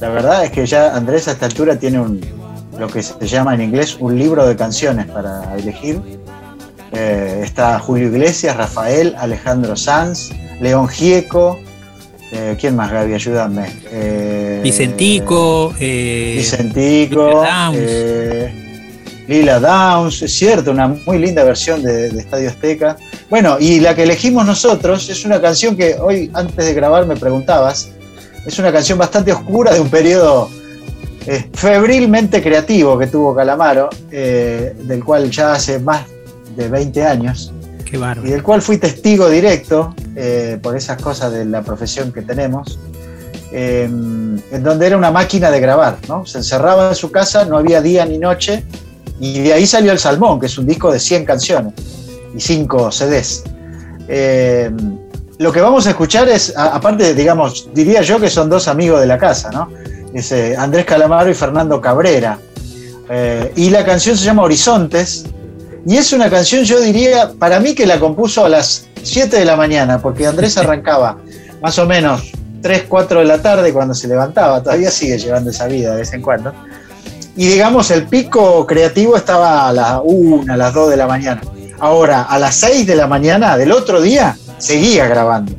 [0.01, 2.21] La verdad es que ya Andrés a esta altura tiene un,
[2.79, 6.01] lo que se llama en inglés un libro de canciones para elegir.
[6.93, 11.59] Eh, está Julio Iglesias, Rafael, Alejandro Sanz, León Gieco,
[12.33, 13.15] eh, ¿quién más Gaby?
[13.15, 13.67] Ayúdame.
[13.91, 17.43] Eh, Vicentico, eh, Vicentico,
[19.31, 20.23] Lila Downs.
[20.23, 22.97] es cierto, una muy linda versión de, de Estadio Azteca.
[23.31, 27.15] Bueno, y la que elegimos nosotros es una canción que hoy, antes de grabar, me
[27.15, 27.91] preguntabas.
[28.45, 30.51] Es una canción bastante oscura de un periodo
[31.27, 36.07] eh, febrilmente creativo que tuvo Calamaro, eh, del cual ya hace más
[36.57, 37.53] de 20 años
[37.85, 42.23] qué y del cual fui testigo directo eh, por esas cosas de la profesión que
[42.23, 42.79] tenemos,
[43.53, 46.27] eh, en donde era una máquina de grabar, ¿no?
[46.27, 48.65] Se encerraba en su casa, no había día ni noche,
[49.21, 51.75] y de ahí salió El Salmón, que es un disco de 100 canciones
[52.37, 53.45] y 5 CDs.
[54.09, 54.71] Eh,
[55.39, 59.01] lo que vamos a escuchar es, a- aparte, digamos, diría yo que son dos amigos
[59.01, 59.69] de la casa, ¿no?
[60.13, 62.39] Es eh, Andrés Calamaro y Fernando Cabrera.
[63.09, 65.25] Eh, y la canción se llama Horizontes,
[65.87, 69.45] y es una canción, yo diría, para mí que la compuso a las 7 de
[69.45, 71.19] la mañana, porque Andrés arrancaba
[71.63, 72.31] más o menos
[72.63, 76.13] 3, 4 de la tarde cuando se levantaba, todavía sigue llevando esa vida de vez
[76.13, 76.53] en cuando.
[77.37, 81.41] Y digamos, el pico creativo estaba a las 1, a las 2 de la mañana.
[81.79, 85.53] Ahora, a las 6 de la mañana del otro día, seguía grabando.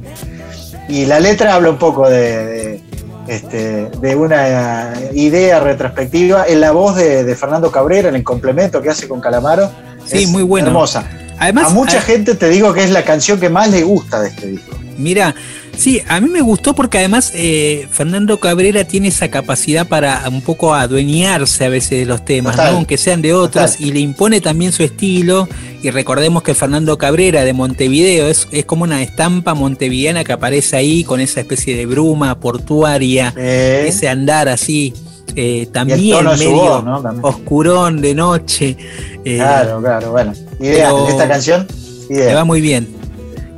[0.88, 2.82] Y la letra habla un poco de, de,
[3.28, 8.24] este, de una eh, idea retrospectiva en la voz de, de Fernando Cabrera, en el
[8.24, 9.72] complemento que hace con Calamaro.
[10.06, 10.68] Sí, Es muy bueno.
[10.68, 11.06] Hermosa.
[11.40, 14.22] Además, a mucha a- gente te digo que es la canción que más le gusta
[14.22, 14.78] de este disco.
[14.98, 15.34] Mira,
[15.78, 20.42] sí, a mí me gustó porque además eh, Fernando Cabrera tiene esa capacidad para un
[20.42, 23.88] poco adueñarse a veces de los temas, aunque sean de otros, total.
[23.88, 25.48] y le impone también su estilo.
[25.84, 30.76] Y recordemos que Fernando Cabrera de Montevideo es, es como una estampa montevideana que aparece
[30.76, 34.94] ahí con esa especie de bruma portuaria, Eh, ese andar así,
[35.36, 37.02] eh, también medio voz, ¿no?
[37.02, 37.26] También.
[37.26, 38.78] oscurón de noche.
[39.26, 40.34] eh, Claro, claro, bueno.
[40.60, 41.66] Idea, esta canción,
[42.10, 43.01] le va muy bien.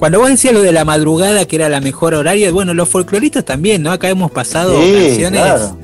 [0.04, 3.46] Cuando vos decías lo de la madrugada, que era la mejor horario, bueno, los folcloristas
[3.46, 3.90] también, ¿no?
[3.90, 5.78] Acá hemos pasado Sí, canciones, claro.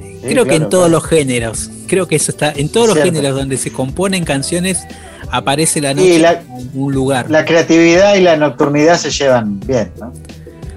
[0.00, 0.88] Sí, creo que en todos claro.
[0.88, 3.12] los géneros, creo que eso está, en todos Es los cierto.
[3.14, 4.86] géneros donde se componen canciones,
[5.30, 6.42] aparece la noche la,
[6.72, 7.30] un lugar.
[7.30, 10.14] la creatividad y la nocturnidad se llevan bien, ¿no?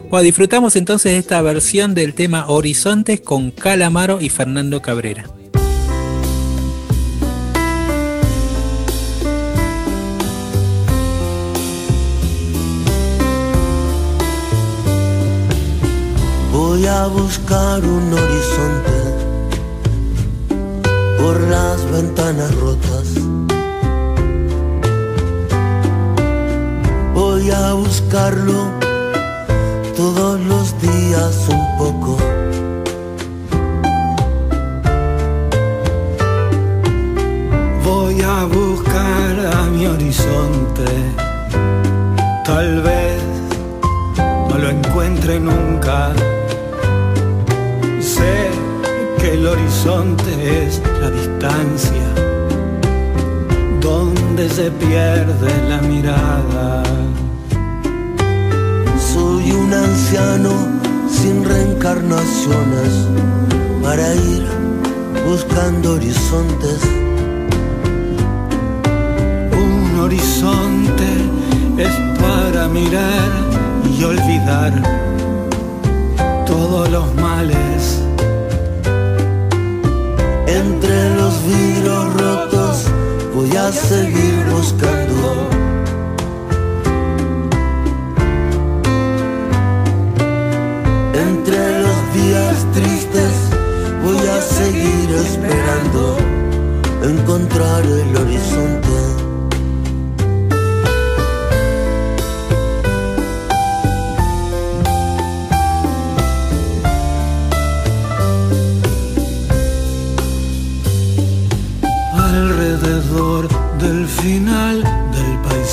[0.10, 5.24] Bueno, disfrutamos entonces de esta versión del tema Horizontes con Calamaro y Fernando Cabrera.
[16.82, 18.98] Voy a buscar un horizonte
[21.20, 23.08] por las ventanas rotas.
[27.14, 28.72] Voy a buscarlo
[29.96, 32.18] todos los días un poco.
[37.84, 40.86] Voy a buscar a mi horizonte.
[42.44, 43.22] Tal vez
[44.50, 46.12] no lo encuentre nunca.
[48.22, 48.52] Sé
[49.20, 50.32] que el horizonte
[50.64, 52.08] es la distancia
[53.82, 56.84] donde se pierde la mirada.
[59.12, 60.54] Soy un anciano
[61.10, 62.92] sin reencarnaciones
[63.82, 64.46] para ir
[65.28, 66.80] buscando horizontes.
[69.66, 71.10] Un horizonte
[71.78, 73.30] es para mirar
[73.98, 74.74] y olvidar
[76.46, 78.01] todos los males.
[80.64, 82.86] Entre los vidrios rotos
[83.34, 85.48] voy a seguir buscando.
[91.28, 93.34] Entre los días tristes
[94.04, 96.18] voy a seguir esperando
[97.02, 99.31] encontrar el horizonte.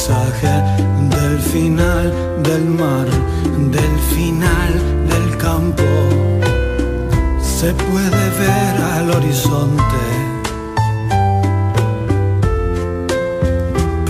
[0.08, 3.06] Del final del mar,
[3.70, 4.72] del final
[5.06, 5.84] del campo.
[7.42, 10.04] Se puede ver al horizonte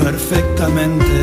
[0.01, 1.17] perfectamente.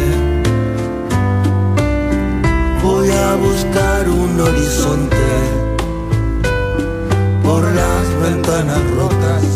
[2.84, 5.28] Voy a buscar un horizonte
[7.44, 9.55] por las ventanas rotas.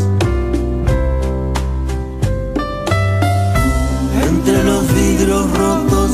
[4.40, 6.12] Entre los vidrios rotos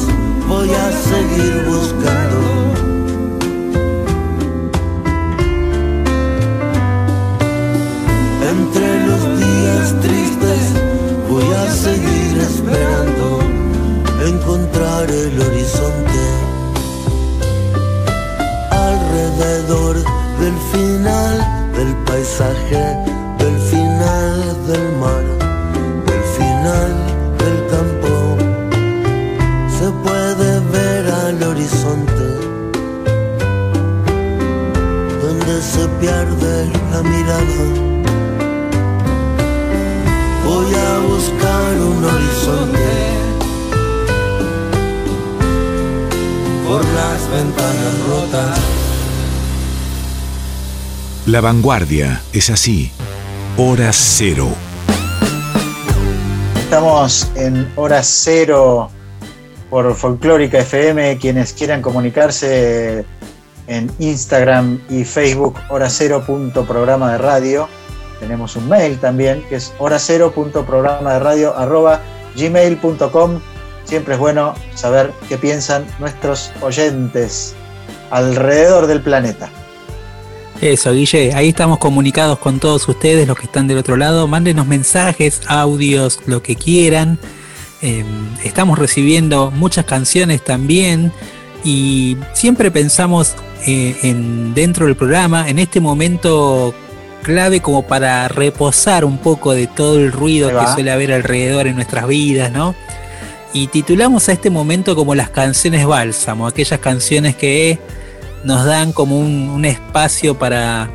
[0.47, 2.41] voy a seguir buscando.
[8.51, 10.63] Entre los días tristes
[11.29, 13.41] voy a seguir esperando
[14.25, 16.23] encontrar el horizonte.
[18.71, 19.97] Alrededor
[20.39, 22.83] del final del paisaje,
[23.37, 25.34] del final del mar,
[36.95, 37.43] la mirada.
[40.45, 42.89] Voy a buscar un horizonte
[46.67, 48.59] por las ventanas rotas.
[51.25, 52.91] La vanguardia es así.
[53.57, 54.49] Hora cero.
[56.59, 58.89] Estamos en hora cero
[59.69, 61.17] por Folclórica FM.
[61.17, 63.05] Quienes quieran comunicarse
[63.67, 67.67] en Instagram y Facebook, hora cero punto programa de radio.
[68.19, 72.01] Tenemos un mail también que es hora cero punto programa de radio arroba
[72.35, 73.39] gmail.com.
[73.83, 77.55] Siempre es bueno saber qué piensan nuestros oyentes
[78.09, 79.49] alrededor del planeta.
[80.61, 84.27] Eso, Guille, ahí estamos comunicados con todos ustedes, los que están del otro lado.
[84.27, 87.19] Mándenos mensajes, audios, lo que quieran.
[87.81, 88.05] Eh,
[88.43, 91.11] estamos recibiendo muchas canciones también
[91.65, 93.33] y siempre pensamos
[93.67, 96.73] eh, en dentro del programa, en este momento
[97.23, 101.75] clave como para reposar un poco de todo el ruido que suele haber alrededor en
[101.75, 102.75] nuestras vidas, ¿no?
[103.51, 107.79] Y titulamos a este momento como las canciones bálsamo, aquellas canciones que
[108.43, 110.87] nos dan como un, un espacio para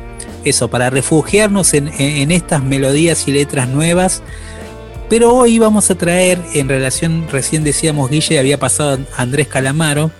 [0.45, 4.23] eso, para refugiarnos en- en estas melodías y letras nuevas.
[5.09, 10.11] Pero hoy vamos a traer, en relación, recién decíamos Guille, había pasado Andrés Calamaro,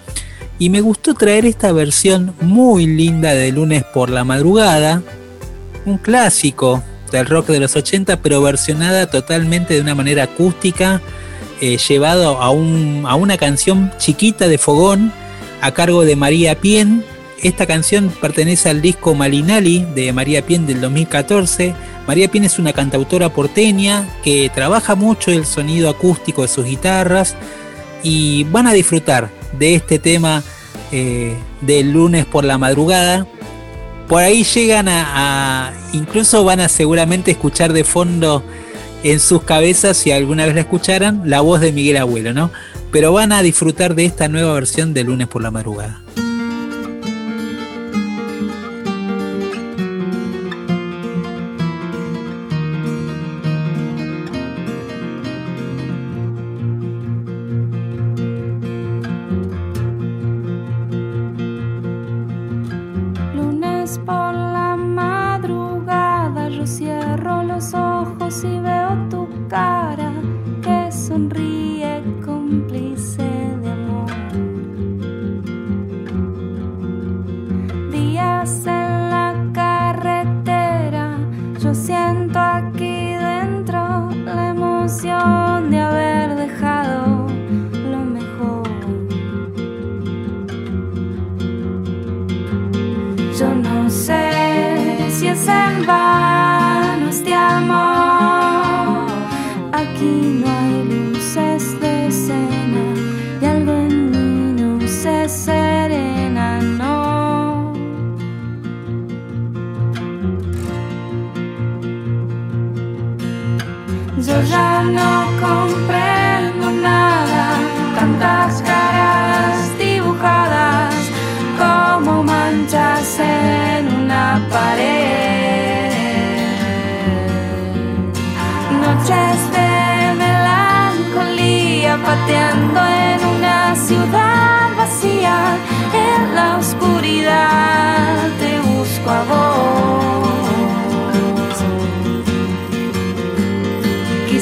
[0.61, 5.01] y me gustó traer esta versión muy linda de lunes por la madrugada,
[5.87, 11.01] un clásico del rock de los 80, pero versionada totalmente de una manera acústica,
[11.61, 15.11] eh, llevado a, a una canción chiquita de fogón
[15.61, 17.03] a cargo de María Pien.
[17.41, 21.73] Esta canción pertenece al disco Malinali de María Pien del 2014.
[22.05, 27.35] María Pien es una cantautora porteña que trabaja mucho el sonido acústico de sus guitarras
[28.03, 30.43] y van a disfrutar de este tema
[30.91, 33.25] eh, del lunes por la madrugada.
[34.07, 38.43] Por ahí llegan a, a- incluso van a seguramente escuchar de fondo
[39.03, 42.51] en sus cabezas, si alguna vez la escucharan, la voz de Miguel Abuelo, ¿no?
[42.91, 46.01] Pero van a disfrutar de esta nueva versión de lunes por la madrugada.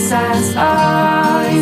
[0.10, 1.62] Quizás hoy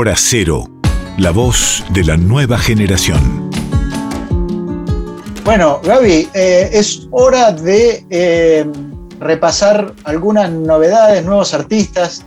[0.00, 0.64] Hora Cero,
[1.18, 3.50] la voz de la nueva generación.
[5.44, 8.64] Bueno, Gaby, eh, es hora de eh,
[9.18, 12.24] repasar algunas novedades, nuevos artistas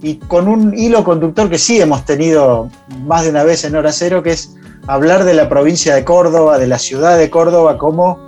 [0.00, 2.70] y con un hilo conductor que sí hemos tenido
[3.00, 4.54] más de una vez en Hora Cero, que es
[4.86, 8.20] hablar de la provincia de Córdoba, de la ciudad de Córdoba como,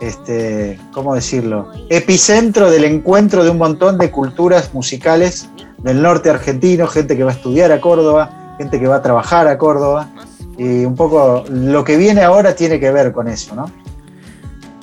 [0.00, 1.70] este, ¿cómo decirlo?
[1.90, 5.46] Epicentro del encuentro de un montón de culturas musicales
[5.82, 9.48] del norte argentino, gente que va a estudiar a Córdoba, gente que va a trabajar
[9.48, 10.08] a Córdoba.
[10.58, 13.70] Y un poco lo que viene ahora tiene que ver con eso, ¿no?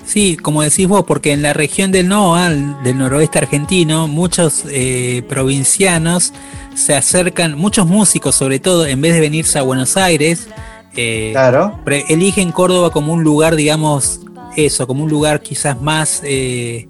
[0.05, 2.49] Sí, como decís vos, porque en la región del NOA,
[2.83, 6.33] del noroeste argentino, muchos eh, provincianos
[6.75, 10.47] se acercan, muchos músicos sobre todo, en vez de venirse a Buenos Aires,
[10.95, 11.77] eh, Claro.
[12.07, 14.21] eligen Córdoba como un lugar, digamos,
[14.55, 16.87] eso, como un lugar quizás más, eh,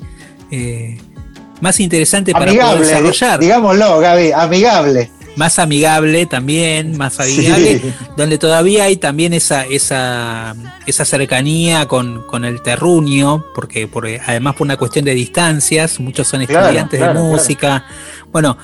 [0.52, 0.98] eh,
[1.62, 3.40] más interesante para poder Amigable, desarrollar.
[3.40, 5.12] digámoslo, Gaby, amigable.
[5.36, 7.94] más amigable también, más amigable, Sí.
[8.16, 10.56] donde todavía hay también esa, esa,
[10.86, 16.28] esa cercanía con, con el terruño, porque, porque además por una cuestión de distancias, muchos
[16.28, 17.24] son estudiantes claro, de claro.
[17.24, 17.86] música,
[18.32, 18.58] bueno,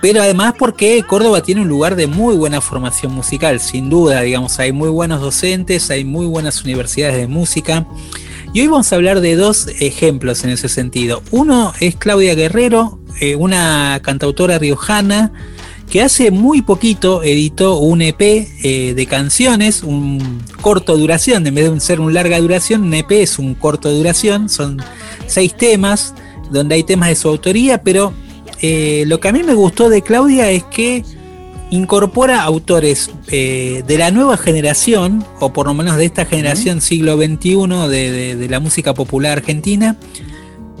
[0.00, 4.58] pero además porque Córdoba tiene un lugar de muy buena formación musical, sin duda, digamos,
[4.58, 7.86] hay muy buenos docentes, hay muy buenas universidades de música.
[8.54, 11.24] Y hoy vamos a hablar de dos ejemplos en ese sentido.
[11.32, 15.32] Uno es Claudia Guerrero, eh, una cantautora riojana
[15.90, 21.68] que hace muy poquito editó un EP eh, de canciones, un corto duración, en vez
[21.68, 24.80] de ser un larga duración, un EP es un corto duración, son
[25.26, 26.14] seis temas,
[26.52, 28.12] donde hay temas de su autoría, pero
[28.62, 31.02] eh, lo que a mí me gustó de Claudia es que
[31.74, 37.16] incorpora autores eh, de la nueva generación, o por lo menos de esta generación siglo
[37.16, 37.56] XXI
[37.88, 39.96] de, de- de la música popular argentina.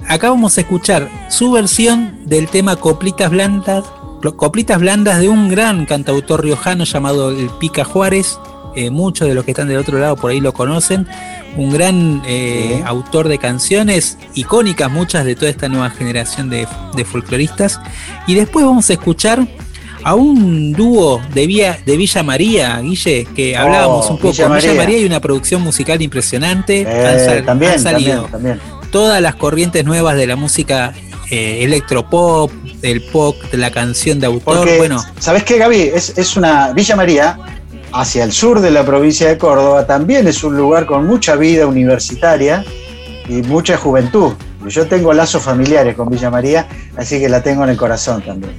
[0.08, 3.84] Acá vamos a escuchar su versión del tema Coplitas Blandas,
[4.36, 8.38] Coplitas Blandas de un gran cantautor riojano llamado el Pica Juárez.
[8.76, 11.06] Eh, muchos de los que están del otro lado por ahí lo conocen.
[11.56, 16.66] Un gran eh, autor de canciones icónicas, muchas de toda esta nueva generación de,
[16.96, 17.80] de folcloristas.
[18.26, 19.46] Y después vamos a escuchar
[20.04, 24.28] a un dúo de, Villa, de Villa María, Guille, que hablábamos un poco.
[24.28, 24.74] Oh, Villa Villa María.
[24.74, 26.82] María hay una producción musical impresionante.
[26.82, 28.90] Eh, han, sal- también, han salido también, también.
[28.90, 30.92] todas las corrientes nuevas de la música
[31.30, 32.52] eh, electropop,
[32.82, 34.58] del pop, de la canción de autor.
[34.58, 35.80] Porque, bueno, ¿sabes qué, Gaby?
[35.94, 37.38] Es, es una Villa María,
[37.92, 41.66] hacia el sur de la provincia de Córdoba, también es un lugar con mucha vida
[41.66, 42.62] universitaria
[43.28, 44.34] y mucha juventud.
[44.66, 48.54] Yo tengo lazos familiares con Villa María, así que la tengo en el corazón también.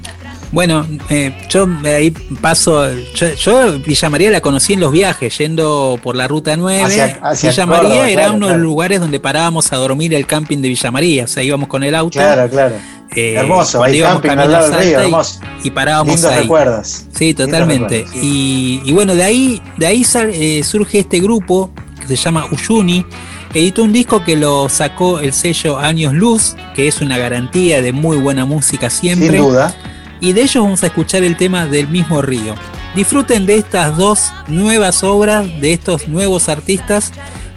[0.55, 2.87] Bueno, eh, yo ahí paso.
[3.13, 6.81] Yo, yo Villa María la conocí en los viajes, yendo por la ruta 9.
[6.81, 8.63] Hacia- hacia Villa Córdoba, María era claro, uno de claro.
[8.63, 11.25] los lugares donde parábamos a dormir el camping de Villa María.
[11.25, 12.17] O sea, íbamos con el auto.
[12.17, 12.75] Claro, claro.
[13.15, 15.39] eh, Hermoso, íbamos camping al lado del río, y- hermoso.
[15.63, 16.41] y, parábamos Lindos ahí.
[16.43, 17.03] recuerdos.
[17.13, 17.97] Sí, totalmente.
[17.97, 18.81] recuerdos, sí.
[18.85, 22.45] Y, y bueno, de ahí, de ahí sal- eh, surge este grupo que se llama
[22.49, 23.05] Uyuni.
[23.53, 27.91] Editó un disco que lo sacó el sello Años Luz, que es una garantía de
[27.93, 29.29] muy buena música siempre.
[29.29, 29.73] Sin duda.
[30.19, 32.55] Y de ellos vamos a escuchar el tema del mismo río.
[32.95, 37.11] Disfruten de estas dos nuevas obras, de estos nuevos artistas.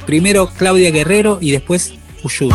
[0.07, 1.95] Primero Claudia Guerrero y después
[2.25, 2.55] Uyuni.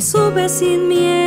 [0.00, 1.19] Sube sin miedo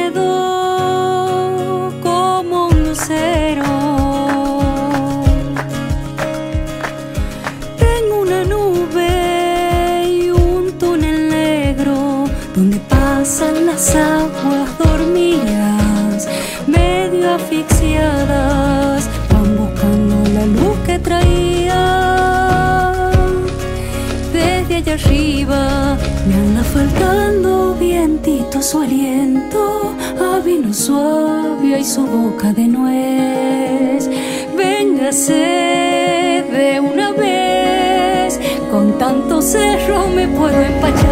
[30.74, 34.09] suave y su boca de nuez.
[34.57, 38.39] Véngase de una vez,
[38.71, 41.03] con tanto cerro me puedo empachar.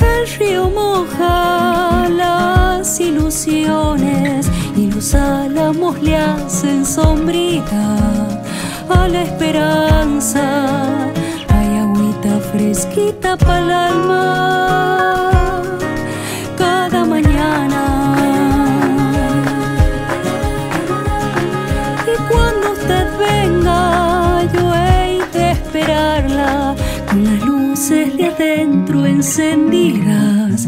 [0.00, 7.98] El río moja las ilusiones y los álamos le hacen sombrita
[8.88, 11.01] a la esperanza.
[12.94, 15.62] Para el alma
[16.58, 17.82] cada mañana.
[22.06, 26.74] Y cuando usted venga, yo he de esperarla
[27.08, 30.66] con las luces de adentro encendidas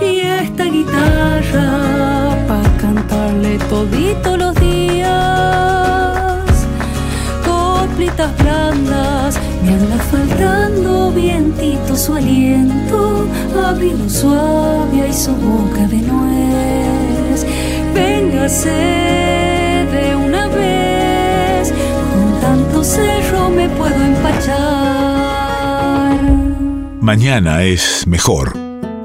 [0.00, 1.93] y esta guitarra
[9.64, 13.26] me anda faltando vientito su aliento,
[13.64, 17.46] a vino suave y su boca de nuez.
[17.94, 21.72] Véngase de una vez,
[22.12, 24.54] con tanto cerro me puedo empachar.
[27.00, 28.52] Mañana es mejor.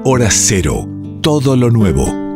[0.03, 0.87] Hora cero.
[1.21, 2.28] Todo lo nuevo.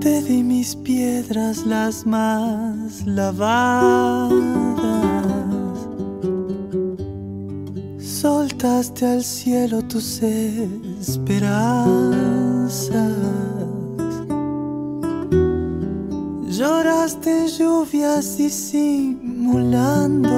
[0.00, 4.34] Te di mis piedras las más lavadas.
[7.98, 10.20] Soltaste al cielo tus
[11.00, 11.64] esperanzas.
[16.50, 18.38] Lloraste lluvias
[19.54, 20.33] disimulando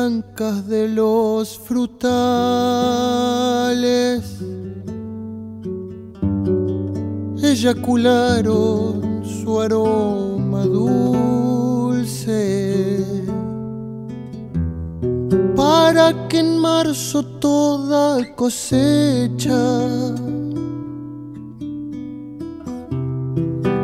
[0.00, 1.98] blancas de los frutales.
[7.42, 12.24] Eyacularon su aroma dulce.
[15.54, 19.50] Para que en marzo toda cosecha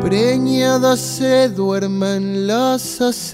[0.09, 3.27] preñada se duerma en las acequias.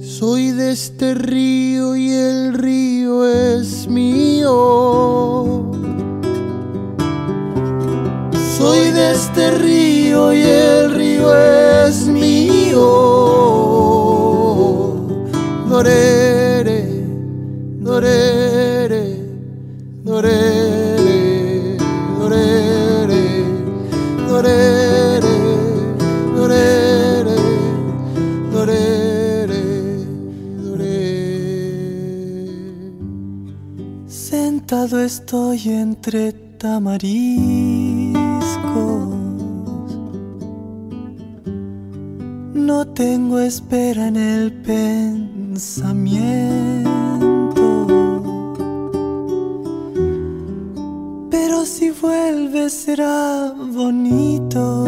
[0.00, 5.68] Soy de este río y el río es mío.
[8.56, 12.50] Soy de este río y el río es mío.
[36.00, 37.04] Entre tamariscos.
[42.54, 45.66] No tengo espera en el pensamiento.
[51.30, 54.86] Pero si vuelve será bonito.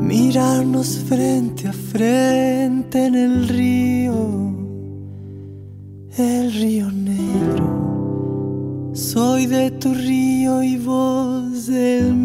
[0.00, 3.91] Mirarnos frente a frente en el río
[9.12, 12.21] Soy de tu río y vos del.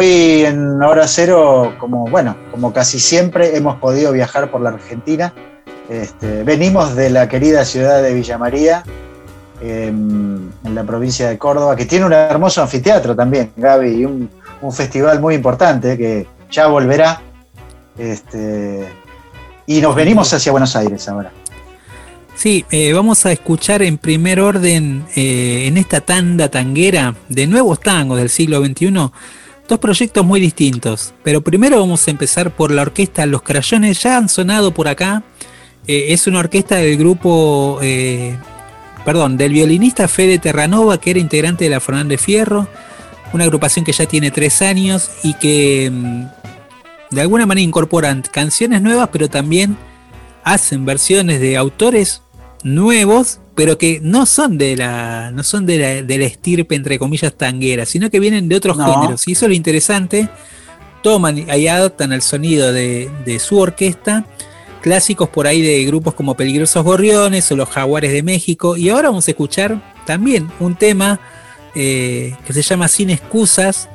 [0.00, 5.34] Hoy en Hora Cero, como bueno, como casi siempre, hemos podido viajar por la Argentina.
[5.90, 8.82] Este, venimos de la querida ciudad de Villa María,
[9.60, 14.30] en, en la provincia de Córdoba, que tiene un hermoso anfiteatro también, Gaby, y un,
[14.62, 17.20] un festival muy importante que ya volverá.
[17.98, 18.88] Este,
[19.66, 21.30] y nos venimos hacia Buenos Aires ahora.
[22.36, 27.80] Sí, eh, vamos a escuchar en primer orden eh, en esta tanda tanguera de nuevos
[27.80, 29.10] tangos del siglo XXI
[29.70, 31.14] dos proyectos muy distintos.
[31.22, 35.22] Pero primero vamos a empezar por la orquesta Los Crayones, ya han sonado por acá.
[35.86, 38.36] Eh, es una orquesta del grupo, eh,
[39.04, 42.68] perdón, del violinista Fede Terranova, que era integrante de la Fernández Fierro,
[43.32, 46.24] una agrupación que ya tiene tres años y que mm,
[47.14, 49.76] de alguna manera incorporan canciones nuevas, pero también
[50.42, 52.22] hacen versiones de autores
[52.64, 56.98] nuevos, pero que no son de la, no son de la, de la estirpe entre
[56.98, 58.90] comillas tanguera, sino que vienen de otros No.
[58.90, 59.28] géneros.
[59.28, 60.30] Y eso es lo interesante.
[61.02, 64.24] Toman y adaptan al sonido de, de su orquesta
[64.80, 68.78] clásicos por ahí de grupos como Peligrosos Gorriones o Los Jaguares de México.
[68.78, 71.20] Y ahora vamos a escuchar también un tema
[71.74, 73.90] eh, que se llama Sin Excusas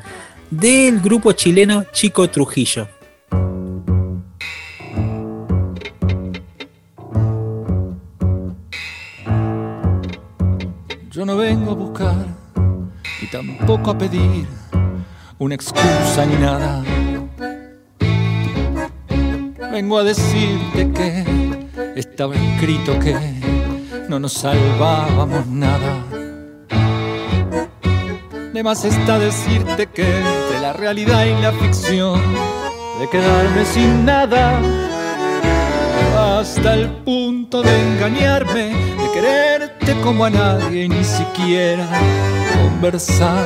[0.51, 2.87] del grupo chileno Chico Trujillo.
[13.57, 14.47] Tampoco a pedir
[15.39, 16.83] una excusa ni nada.
[19.71, 23.15] Vengo a decirte que estaba escrito que
[24.09, 26.03] no nos salvábamos nada.
[28.53, 32.21] De más está decirte que entre la realidad y la ficción,
[32.99, 34.61] de quedarme sin nada,
[36.17, 41.85] hasta el punto de engañarme, de quererte como a nadie ni siquiera
[42.55, 43.45] conversar.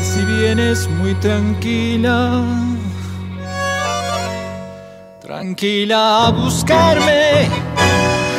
[0.00, 2.44] Y si vienes muy tranquila,
[5.20, 7.48] tranquila a buscarme,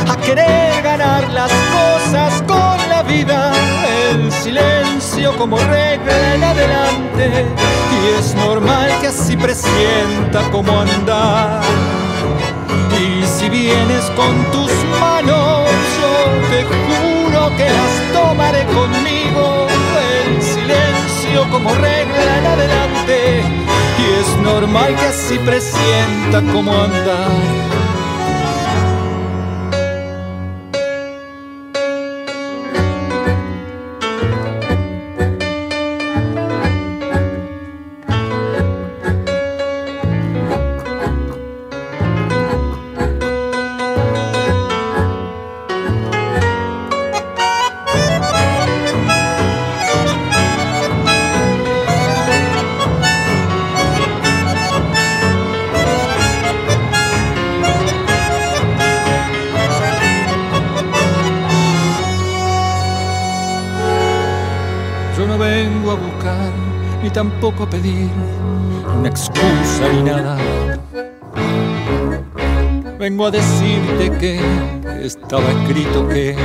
[0.10, 3.54] a querer ganar las cosas con la vida,
[4.12, 7.45] el silencio como regla en adelante,
[7.95, 11.62] y es normal que así presienta como andar.
[12.99, 15.53] Y si vienes con tus manos,
[16.51, 19.68] te juro que las tomaré conmigo,
[20.28, 23.43] el silencio como regla en adelante,
[23.99, 27.72] y es normal que así presienta como andar.
[75.36, 76.36] Estaba escrito que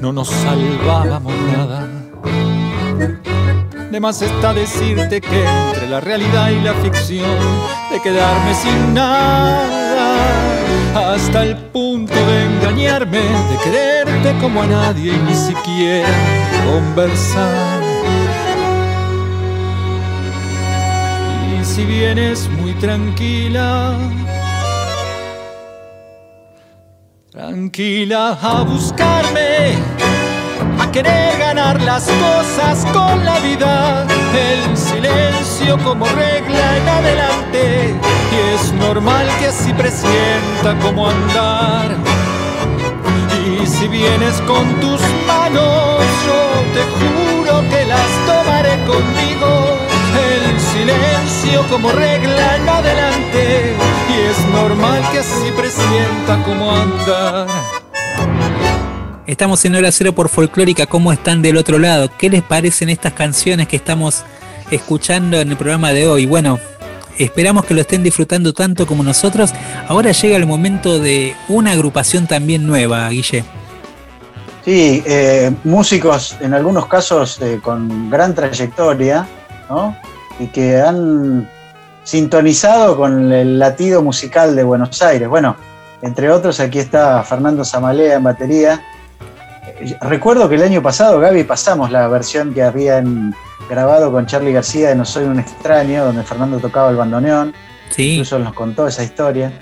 [0.00, 1.88] no nos salvábamos nada.
[3.90, 7.36] De más está decirte que entre la realidad y la ficción,
[7.90, 10.14] de quedarme sin nada,
[10.94, 16.08] hasta el punto de engañarme, de quererte como a nadie y ni siquiera
[16.70, 17.82] conversar.
[21.60, 23.96] Y si vienes muy tranquila,
[27.70, 29.76] tranquila a buscarme,
[30.80, 37.94] a querer ganar las cosas con la vida, el silencio como regla en adelante,
[38.32, 41.96] y es normal que así presienta como andar.
[43.46, 46.40] Y si vienes con tus manos, yo
[46.74, 49.80] te juro que las tomaré conmigo.
[50.72, 53.74] Silencio como regla en adelante,
[54.08, 57.46] y es normal que así presienta como andar.
[59.26, 60.86] Estamos en Hora Cero por Folclórica.
[60.86, 62.10] ¿Cómo están del otro lado?
[62.18, 64.24] ¿Qué les parecen estas canciones que estamos
[64.70, 66.26] escuchando en el programa de hoy?
[66.26, 66.58] Bueno,
[67.18, 69.52] esperamos que lo estén disfrutando tanto como nosotros.
[69.88, 73.44] Ahora llega el momento de una agrupación también nueva, Guille.
[74.64, 79.26] Sí, eh, músicos en algunos casos eh, con gran trayectoria,
[79.68, 79.96] ¿no?
[80.40, 81.48] Y que han
[82.02, 85.28] sintonizado con el latido musical de Buenos Aires.
[85.28, 85.54] Bueno,
[86.02, 88.82] entre otros, aquí está Fernando Zamalea en batería.
[89.80, 93.34] Eh, Recuerdo que el año pasado, Gaby, pasamos la versión que habían
[93.68, 97.54] grabado con Charlie García de No Soy un extraño, donde Fernando tocaba el bandoneón.
[97.90, 98.14] Sí.
[98.14, 99.52] Incluso nos contó esa historia.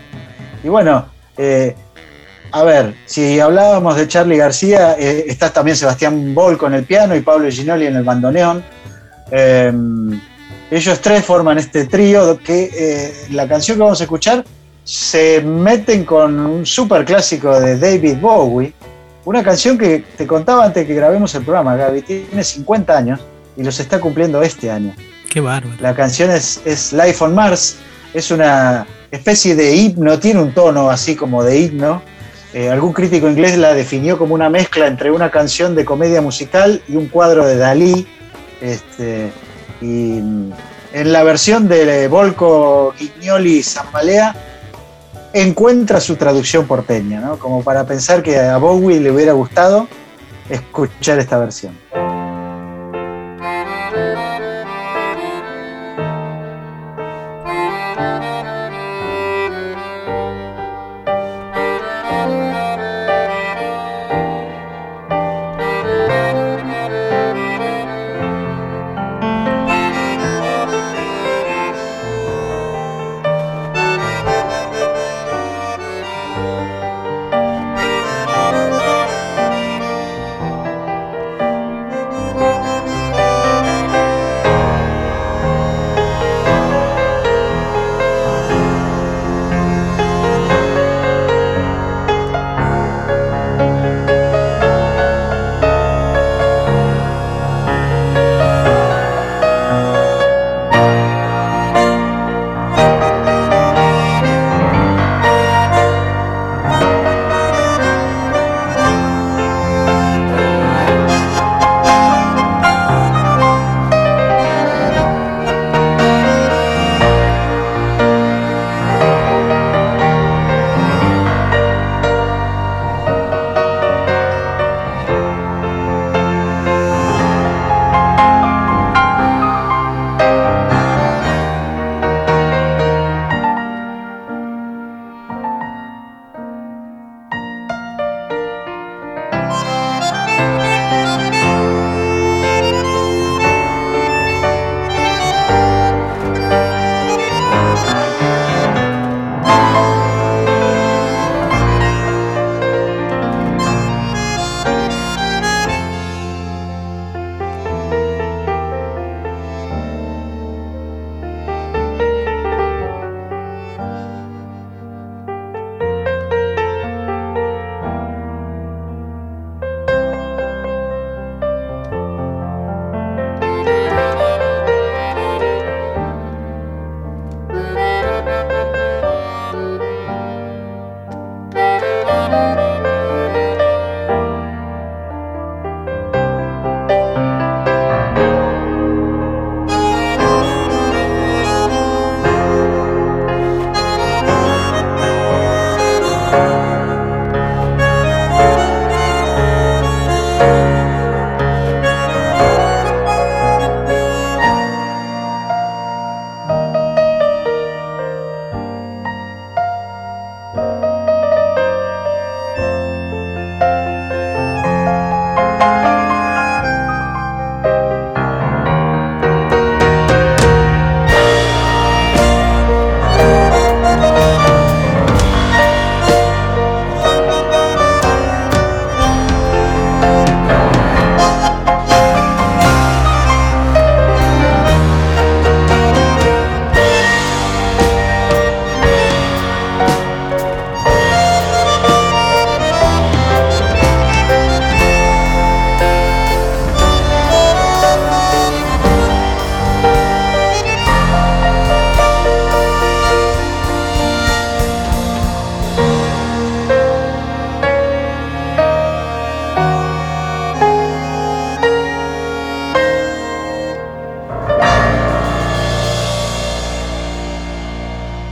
[0.63, 1.07] Y bueno,
[1.37, 1.75] eh,
[2.53, 7.15] a ver, si hablábamos de Charlie García, eh, está también Sebastián Bol con el piano
[7.15, 8.65] y Pablo Ginoli en el bandoneón.
[9.31, 9.73] Eh,
[10.71, 14.45] ellos tres forman este trío que eh, la canción que vamos a escuchar
[14.85, 18.73] se meten con un super clásico de David Bowie,
[19.25, 23.21] una canción que te contaba antes que grabemos el programa, Gaby, tiene 50 años
[23.57, 24.95] y los está cumpliendo este año.
[25.31, 25.77] Qué bárbaro.
[25.81, 27.77] La canción es, es Life on Mars,
[28.15, 32.03] es una especie de himno, tiene un tono así como de himno.
[32.55, 36.81] Eh, algún crítico inglés la definió como una mezcla entre una canción de comedia musical
[36.89, 38.07] y un cuadro de Dalí.
[38.63, 39.31] Este,
[39.81, 44.35] y en la versión de Volco Guignoli Zambalea
[45.33, 47.39] encuentra su traducción porteña, ¿no?
[47.39, 49.87] como para pensar que a Bowie le hubiera gustado
[50.49, 51.77] escuchar esta versión.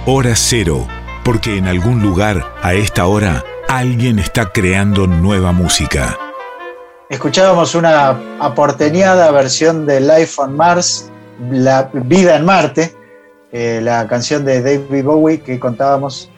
[0.09, 0.87] Hora Cero,
[1.25, 6.17] porque en algún lugar, a esta hora, alguien está creando nueva música.
[7.11, 11.11] Escuchábamos una aporteñada versión de Life on Mars,
[11.51, 12.95] La Vida en Marte,
[13.51, 16.31] eh, la canción de David Bowie que contábamos,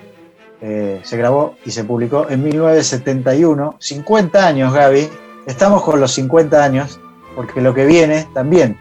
[0.62, 3.76] eh, se grabó y se publicó en 1971.
[3.78, 5.10] 50 años, Gaby.
[5.46, 6.98] Estamos con los 50 años,
[7.36, 8.80] porque lo que viene también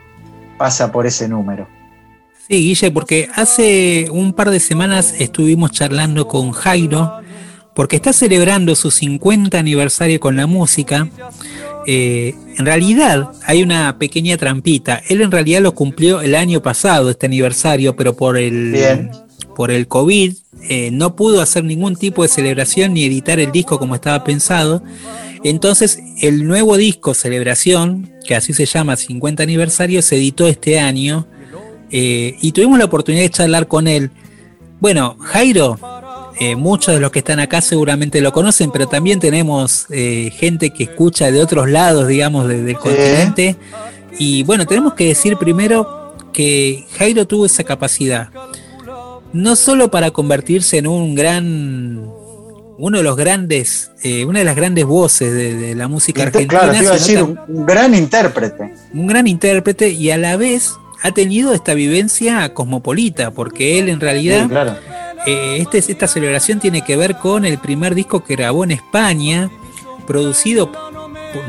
[0.57, 1.67] pasa por ese número.
[2.49, 7.19] Sí, Guille, porque hace un par de semanas estuvimos charlando con Jairo,
[7.75, 11.09] porque está celebrando su 50 aniversario con la música.
[11.85, 15.01] Eh, en realidad hay una pequeña trampita.
[15.09, 19.11] Él en realidad lo cumplió el año pasado, este aniversario, pero por el, Bien.
[19.53, 20.33] por el COVID
[20.69, 24.81] eh, no pudo hacer ningún tipo de celebración ni editar el disco como estaba pensado.
[25.43, 31.27] Entonces el nuevo disco, Celebración, que así se llama 50 aniversario, se editó este año
[31.91, 34.11] eh, y tuvimos la oportunidad de charlar con él.
[34.79, 35.77] Bueno, Jairo,
[36.39, 40.69] eh, muchos de los que están acá seguramente lo conocen, pero también tenemos eh, gente
[40.71, 43.55] que escucha de otros lados, digamos, de- del continente.
[44.19, 48.29] Y bueno, tenemos que decir primero que Jairo tuvo esa capacidad,
[49.33, 52.07] no solo para convertirse en un gran,
[52.77, 56.41] uno de los grandes, eh, una de las grandes voces de, de la música Inter-
[56.43, 58.73] argentina, claro, te iba a decir, un gran intérprete.
[58.93, 60.73] un gran intérprete y a la vez
[61.03, 64.75] ha tenido esta vivencia cosmopolita, porque él en realidad, Sí, claro.
[65.25, 69.49] eh, este, esta celebración tiene que ver con el primer disco que grabó en España,
[70.05, 70.71] producido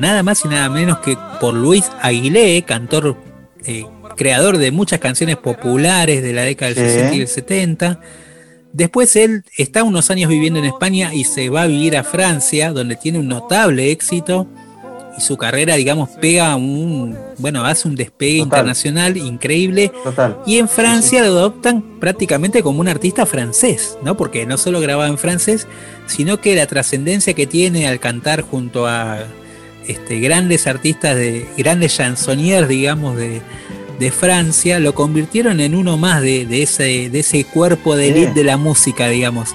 [0.01, 3.17] nada más y nada menos que por Luis Aguilé, cantor,
[3.65, 3.87] eh,
[4.17, 6.93] creador de muchas canciones populares de la década del Sí.
[6.93, 8.01] 60 y el 70.
[8.73, 12.71] Después él está unos años viviendo en España y se va a vivir a Francia,
[12.73, 14.47] donde tiene un notable éxito
[15.19, 18.47] y su carrera, digamos, pega un, bueno, hace un despegue Total.
[18.47, 19.91] internacional increíble.
[20.05, 20.39] Total.
[20.47, 24.17] Y en Francia lo adoptan prácticamente como un artista francés, ¿no?
[24.17, 25.67] Porque no solo grababa en francés,
[26.07, 29.19] sino que la trascendencia que tiene al cantar junto a
[29.87, 33.43] este, grandes artistas de grandes chansonniers, digamos, de,
[33.99, 38.11] de Francia, lo convirtieron en uno más de, de ese, de ese cuerpo de Sí.
[38.13, 39.51] élite de la música, digamos.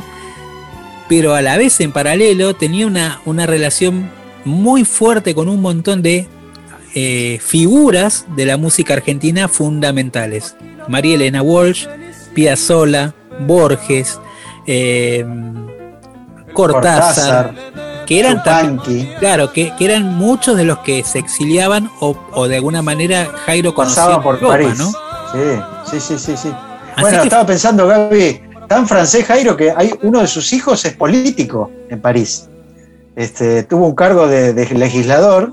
[1.09, 4.09] Pero a la vez, en paralelo, tenía una, una relación
[4.45, 6.27] muy fuerte con un montón de
[6.95, 10.55] eh, figuras de la música argentina fundamentales.
[10.87, 11.87] María Elena Walsh,
[12.33, 13.13] Piazzolla,
[13.47, 14.19] Borges,
[14.67, 15.25] eh,
[16.53, 17.53] Cortázar,
[18.05, 22.47] que eran también- claro, que, que eran muchos de los que se exiliaban o, o
[22.47, 24.77] de alguna manera Jairo conocía Pasaba por Europa, París.
[24.77, 24.91] ¿no?
[24.91, 26.49] Sí, sí, sí, sí, sí.
[26.95, 30.83] Así Bueno, que- estaba pensando, Gaby, tan francés Jairo que hay uno de sus hijos
[30.85, 32.47] es político en París.
[33.15, 35.51] Este, tuvo un cargo de, de legislador,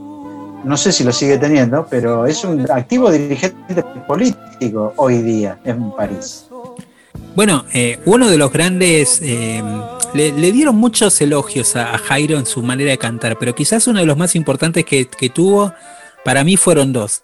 [0.65, 5.91] no sé si lo sigue teniendo, pero es un activo dirigente político hoy día en
[5.93, 6.47] París.
[7.35, 9.63] Bueno, eh, uno de los grandes, eh,
[10.15, 13.87] le, le dieron muchos elogios a, a Jairo en su manera de cantar, pero quizás
[13.87, 15.73] uno de los más importantes que, que tuvo
[16.25, 17.23] para mí fueron dos.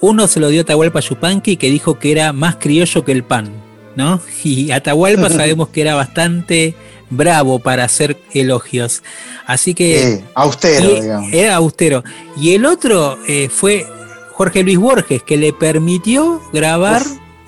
[0.00, 3.22] Uno se lo dio a Atahualpa Yupanqui, que dijo que era más criollo que el
[3.22, 3.50] pan,
[3.96, 4.20] ¿no?
[4.44, 6.74] Y Atahualpa sabemos que era bastante
[7.10, 9.02] bravo para hacer elogios.
[9.46, 10.18] Así que...
[10.18, 11.32] Sí, austero, y- digamos.
[11.32, 12.04] Era austero.
[12.36, 13.86] Y el otro eh, fue
[14.32, 17.02] Jorge Luis Borges, que le permitió grabar...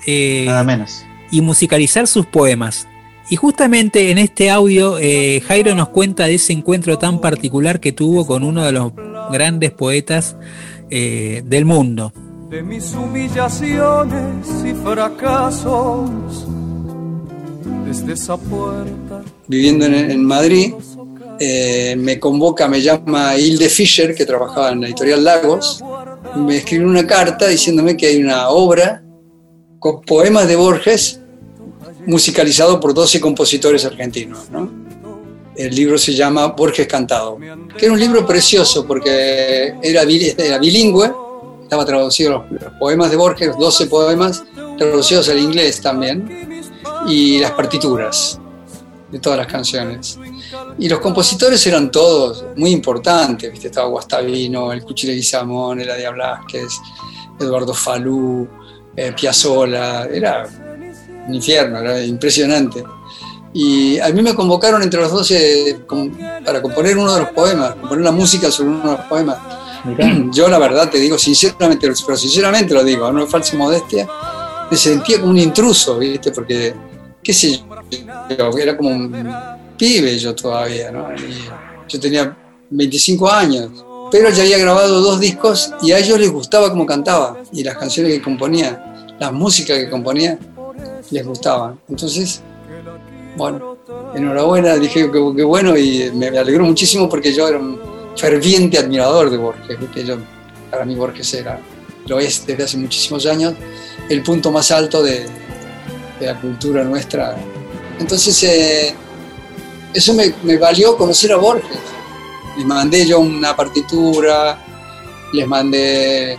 [0.05, 1.03] eh, Nada menos.
[1.31, 2.87] y musicalizar sus poemas.
[3.29, 7.93] Y justamente en este audio eh, Jairo nos cuenta de ese encuentro tan particular que
[7.93, 8.91] tuvo con uno de los
[9.31, 10.35] grandes poetas
[10.89, 12.11] eh, del mundo.
[12.49, 16.09] de mis humillaciones y fracasos.
[17.85, 20.73] Desde esa puerta viviendo en, en Madrid,
[21.39, 25.83] eh, me convoca, me llama Hilde Fischer, que trabajaba en la editorial Lagos,
[26.35, 29.03] me escribe una carta diciéndome que hay una obra
[29.79, 31.19] con poemas de Borges
[32.05, 34.49] musicalizado por 12 compositores argentinos.
[34.51, 34.71] ¿no?
[35.55, 37.37] El libro se llama Borges Cantado,
[37.77, 41.11] que era un libro precioso porque era, era bilingüe,
[41.63, 44.43] estaba traducido los, los poemas de Borges, los 12 poemas,
[44.77, 46.63] traducidos al inglés también,
[47.07, 48.39] y las partituras
[49.13, 50.17] de todas las canciones.
[50.79, 53.67] Y los compositores eran todos muy importantes, ¿viste?
[53.67, 56.73] Estaba Guastavino, el Cuchile Guizamón, Eladia Blasquez,
[57.39, 58.47] Eduardo Falú,
[58.95, 60.47] eh, Piazzolla, era
[61.27, 62.83] un infierno, era impresionante.
[63.53, 66.11] Y a mí me convocaron entre los 12 com-
[66.43, 69.37] para componer uno de los poemas, componer la música sobre uno de los poemas.
[70.33, 74.07] Yo la verdad te digo sinceramente, pero sinceramente lo digo, no es falsa modestia,
[74.71, 76.31] me sentía como un intruso, ¿viste?
[76.31, 76.73] Porque,
[77.23, 77.61] qué sé
[78.37, 79.25] yo, era como un
[79.77, 81.13] pibe yo todavía, ¿no?
[81.15, 81.47] Y
[81.87, 82.35] yo tenía
[82.69, 87.37] 25 años, pero ya había grabado dos discos y a ellos les gustaba cómo cantaba
[87.51, 90.37] y las canciones que componía, las músicas que componía,
[91.11, 91.79] les gustaban.
[91.89, 92.41] Entonces
[93.35, 93.77] Bueno,
[94.15, 97.79] enhorabuena, dije que, que bueno y me, alegró muchísimo porque yo era un
[98.15, 99.79] ferviente admirador de Borges.
[99.79, 100.05] ¿viste?
[100.05, 100.17] Yo,
[100.69, 101.59] para mí Borges era,
[102.07, 103.55] lo es desde hace muchísimos años,
[104.09, 105.25] el punto más alto de,
[106.19, 107.35] de la cultura nuestra.
[107.99, 108.95] Entonces, eh,
[109.93, 111.79] eso me, valió conocer a Borges.
[112.57, 114.57] Les mandé yo una partitura,
[115.31, 116.37] les mandé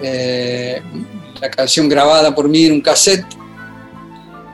[0.00, 0.82] eh,
[1.40, 3.26] la canción grabada por mí en un cassette.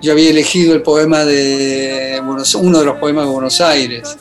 [0.00, 2.20] Yo había elegido el poema de
[2.60, 4.18] uno de los poemas de Buenos Aires,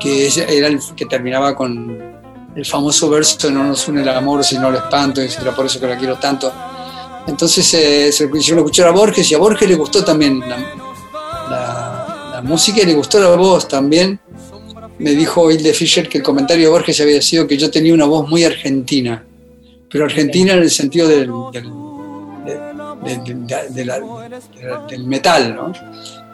[0.00, 2.12] que era el que terminaba con
[2.54, 5.86] el famoso verso No nos une el amor, sino el espanto, y por eso que
[5.86, 6.52] la quiero tanto.
[7.26, 12.82] Entonces eh, se lo escuchar a Borges y a Borges le gustó también la, música
[12.82, 14.18] y le gustó la voz también.
[14.98, 18.04] Me dijo Hilde Fischer que el comentario de Borges había sido que yo tenía una
[18.04, 19.24] voz muy argentina,
[19.88, 21.30] pero argentina en el sentido del,
[24.88, 25.72] del metal, ¿no?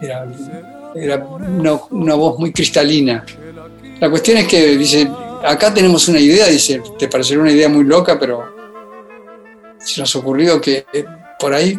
[0.00, 0.26] Era,
[0.94, 3.24] era una, una voz muy cristalina.
[4.00, 5.10] La cuestión es que dice,
[5.44, 8.57] acá tenemos una idea, dice, te parecerá una idea muy loca, pero
[9.94, 11.04] se nos ocurrió que eh,
[11.38, 11.78] por ahí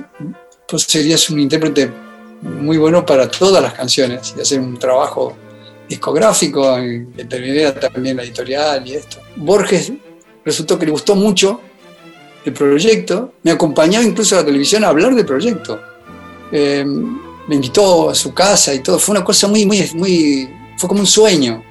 [0.67, 1.91] pues serías un intérprete
[2.41, 5.35] muy bueno para todas las canciones y hacer un trabajo
[5.87, 6.75] discográfico,
[7.15, 9.17] que terminara también la editorial y esto.
[9.35, 9.91] Borges
[10.45, 11.59] resultó que le gustó mucho
[12.45, 15.79] el proyecto, me acompañaba incluso a la televisión a hablar del proyecto.
[16.51, 20.87] Eh, me invitó a su casa y todo, fue una cosa muy, muy, muy, fue
[20.87, 21.63] como un sueño.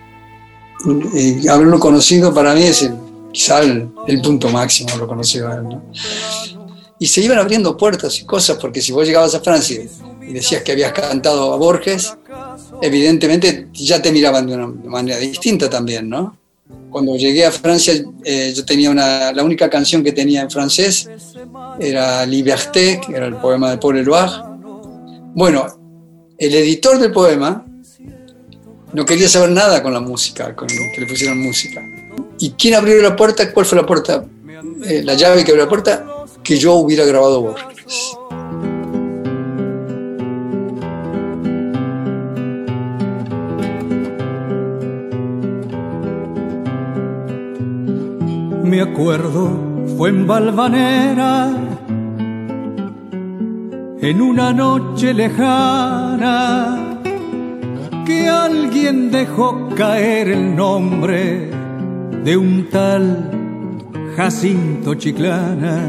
[1.14, 2.96] Y haberlo conocido para mí es el-
[3.32, 5.64] quizá el, el punto máximo, lo conocido a él.
[5.64, 5.82] ¿no?
[6.98, 9.80] Y se iban abriendo puertas y cosas, porque si vos llegabas a Francia
[10.20, 12.16] y decías que habías cantado a Borges,
[12.82, 16.36] evidentemente ya te miraban de una manera distinta también, ¿no?
[16.90, 17.94] Cuando llegué a Francia,
[18.24, 21.08] eh, yo tenía una, la única canción que tenía en francés
[21.78, 24.58] era Liberté, que era el poema de Paul Eluard.
[25.34, 25.66] Bueno,
[26.36, 27.64] el editor del poema
[28.92, 31.82] no quería saber nada con la música, con que le pusieran música.
[32.40, 33.52] ¿Y quién abrió la puerta?
[33.52, 34.24] ¿Cuál fue la puerta?
[34.84, 36.04] Eh, la llave que abrió la puerta,
[36.42, 38.16] que yo hubiera grabado Borges.
[48.62, 49.50] Me acuerdo,
[49.96, 51.50] fue en Valvanera,
[54.00, 57.00] en una noche lejana,
[58.06, 61.57] que alguien dejó caer el nombre
[62.28, 63.30] de un tal
[64.14, 65.80] Jacinto Chiclana.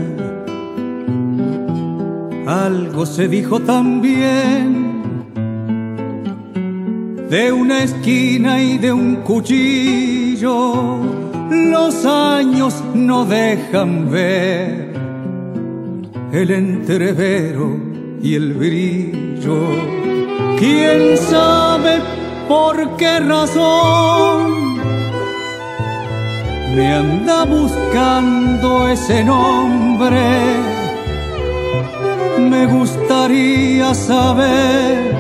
[2.48, 5.26] Algo se dijo también
[7.30, 11.00] de una esquina y de un cuchillo.
[11.52, 14.94] Los años no dejan ver
[16.32, 17.78] el entrevero
[18.24, 19.60] y el brillo.
[20.58, 22.00] ¿Quién sabe
[22.48, 24.59] por qué razón
[26.76, 30.22] me anda buscando ese nombre?
[32.40, 35.16] Me gustaría saber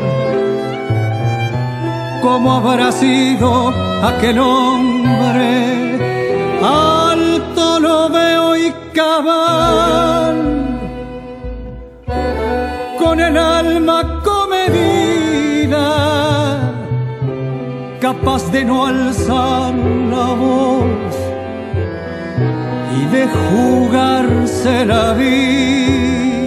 [2.21, 3.73] cómo habrá sido
[4.03, 5.99] aquel hombre.
[6.61, 10.37] Alto lo veo y cabal,
[12.99, 15.79] con el alma comedida,
[18.01, 21.18] capaz de no alzar la voz
[23.11, 26.39] de jugarse la vida.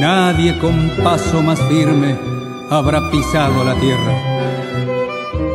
[0.00, 2.16] Nadie con paso más firme
[2.70, 4.14] habrá pisado la tierra.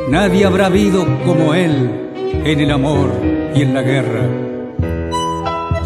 [0.09, 2.11] Nadie habrá habido como él
[2.45, 3.11] en el amor
[3.53, 4.21] y en la guerra.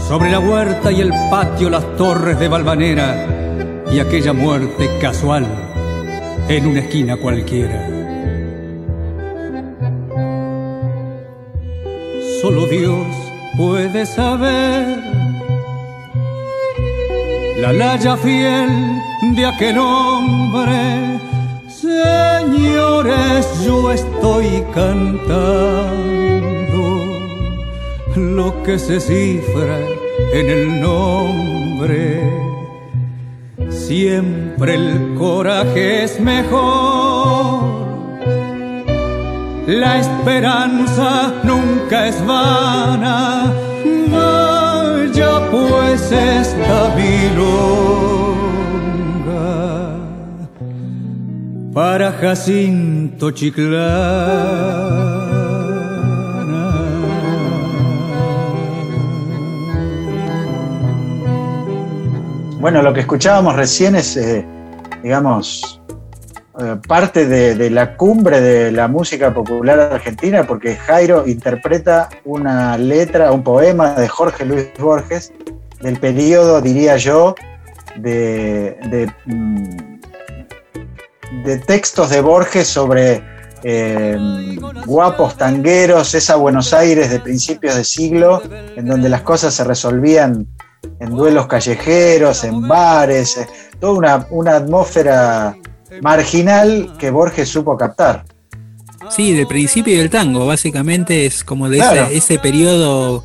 [0.08, 3.31] Sobre la huerta y el patio las torres de Valvanera
[3.94, 5.46] y aquella muerte casual
[6.48, 7.88] en una esquina cualquiera.
[12.42, 13.08] Solo Dios
[13.58, 14.98] puede saber
[17.58, 18.70] la laya fiel
[19.36, 21.20] de aquel hombre.
[21.70, 26.22] Señores, yo estoy cantando
[28.16, 29.78] lo que se cifra
[30.34, 32.51] en el nombre.
[33.92, 37.62] Siempre el coraje es mejor.
[39.68, 43.52] La esperanza nunca es vana.
[44.10, 47.82] Vaya pues esta milonga
[51.74, 54.91] para Jacinto Chiclana.
[62.62, 64.46] Bueno, lo que escuchábamos recién es, eh,
[65.02, 65.82] digamos,
[66.60, 73.32] eh, parte de, la cumbre de la música popular argentina, porque Jairo interpreta una letra,
[73.32, 75.34] un poema de Jorge Luis Borges,
[75.82, 77.34] del periodo, diría yo,
[77.96, 79.90] de, mm,
[81.66, 83.24] textos de Borges sobre
[83.64, 84.16] eh,
[84.86, 88.44] guapos tangueros, esa Buenos Aires de principios de siglo,
[88.76, 90.46] en donde las cosas se resolvían
[91.00, 93.48] en duelos callejeros, en bares, eh,
[93.80, 95.56] toda una, una atmósfera
[96.02, 98.24] marginal que Borges supo captar.
[99.10, 102.04] Sí, del principio del tango, básicamente es como de Claro.
[102.06, 103.24] ese, ese periodo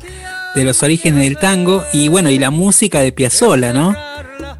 [0.55, 3.95] de los orígenes del tango y bueno, y la música de Piazzolla, ¿no?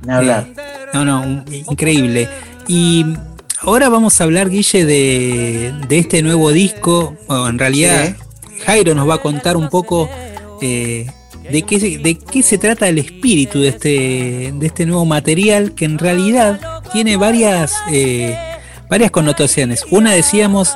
[0.06, 0.48] Ni hablar.
[0.56, 0.62] Eh,
[0.94, 2.30] no, no, un- increíble.
[2.68, 3.06] Y
[3.62, 7.16] ahora vamos a hablar, Guille, de, de este nuevo disco.
[7.28, 8.16] Bueno, en realidad,
[8.66, 10.08] Jairo nos va a contar un poco
[10.62, 11.08] eh,
[11.52, 15.74] de, qué, se- de qué se trata el espíritu de este, de este nuevo material,
[15.74, 16.60] que en realidad
[16.92, 18.38] tiene varias, eh,
[18.90, 19.86] varias connotaciones.
[19.92, 20.76] Una decíamos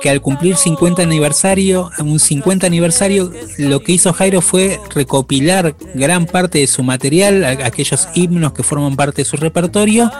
[0.00, 6.26] que al cumplir 50 aniversario, un 50 aniversario, lo que hizo Jairo fue recopilar gran
[6.26, 10.10] parte de su material, aquellos himnos que forman parte de su repertorio.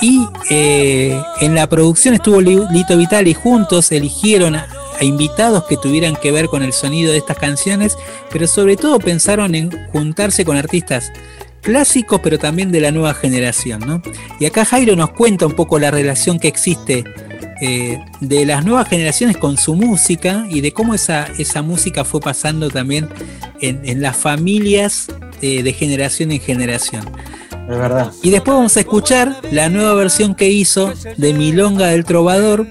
[0.00, 0.20] Y
[0.50, 4.56] eh, en la producción estuvo Li- Lito Vitali, juntos eligieron
[4.98, 7.96] a, invitados que tuvieran que ver con el sonido de estas canciones,
[8.30, 11.12] pero sobre todo pensaron en juntarse con artistas
[11.62, 13.80] clásicos, pero también de la nueva generación.
[13.86, 14.02] ¿no?
[14.40, 17.04] Y acá Jairo nos cuenta un poco la relación que existe
[17.60, 22.20] eh, de las nuevas generaciones con su música y de cómo esa, esa música fue
[22.20, 23.08] pasando también
[23.60, 25.08] en, en las familias
[25.42, 27.04] eh, de generación en generación.
[27.68, 28.12] Es verdad.
[28.22, 32.66] Y después vamos a escuchar la nueva versión que hizo de Milonga del Trovador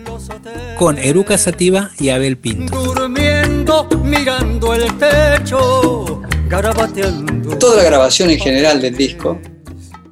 [0.77, 2.75] con Eruca Sativa y Abel Pinto.
[2.81, 7.57] Durmiendo, mirando el techo, garabateando.
[7.57, 9.39] Toda la grabación en general del disco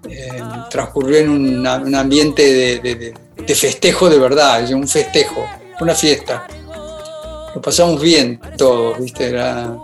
[0.07, 0.39] eh,
[0.69, 3.13] transcurrió en una- un ambiente de, de- de-
[3.45, 5.45] de festejo de verdad, un festejo,
[5.81, 6.47] una fiesta.
[7.55, 9.29] Lo pasamos bien todos, ¿viste?
[9.29, 9.75] Era-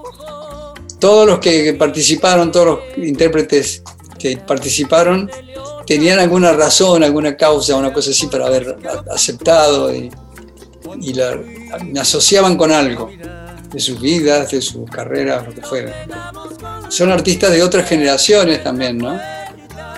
[1.00, 3.82] todos los que participaron, todos los intérpretes
[4.48, 5.30] participaron,
[5.86, 8.78] tenían alguna razón, alguna causa, una cosa así para haber
[9.12, 10.10] aceptado y,
[11.02, 11.40] y la-
[12.00, 13.10] asociaban con algo
[13.72, 15.94] de sus vidas, de sus carreras, lo que fuera
[16.90, 19.18] son artistas de otras generaciones también, ¿no?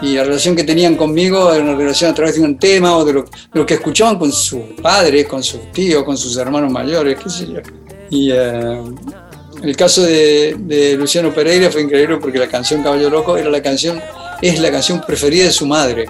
[0.02, 3.04] Y la relación que tenían conmigo era una relación a través de un tema o
[3.04, 6.72] de lo, de lo que escuchaban con sus padres, con sus tíos, con sus hermanos
[6.72, 7.60] mayores, qué sé yo.
[8.10, 8.80] Y eh,
[9.64, 13.61] el caso de, de Luciano Pereira fue increíble porque la canción Caballo Loco era la
[13.61, 14.02] canción,
[14.41, 16.10] es la canción preferida de su madre.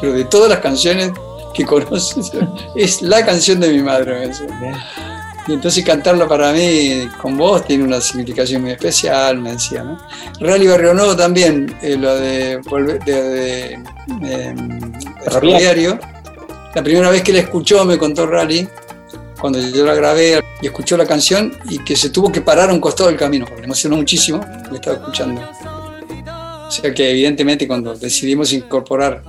[0.00, 1.12] Pero de todas las canciones
[1.54, 2.32] que conoces,
[2.74, 4.30] es la canción de mi madre.
[5.48, 9.84] Y entonces cantarla para mí con vos tiene una significación muy especial, me decía.
[9.84, 9.98] ¿no?
[10.40, 15.98] Rally Barrio Nuevo también, eh, lo de, de, de, em, de Ferroviario.
[16.74, 18.68] La primera vez que la escuchó, me contó Rally,
[19.40, 22.72] cuando yo la grabé y escuchó la canción y que se tuvo que parar a
[22.72, 24.40] un costado del camino, porque le emocionó muchísimo,
[24.70, 25.40] le estaba escuchando.
[26.66, 29.22] O sea que evidentemente cuando decidimos incorporar,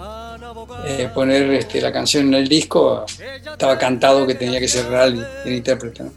[0.88, 3.06] eh, poner este, la canción en el disco,
[3.52, 6.04] estaba cantado que tenía que ser Rally el intérprete.
[6.04, 6.12] ¿no?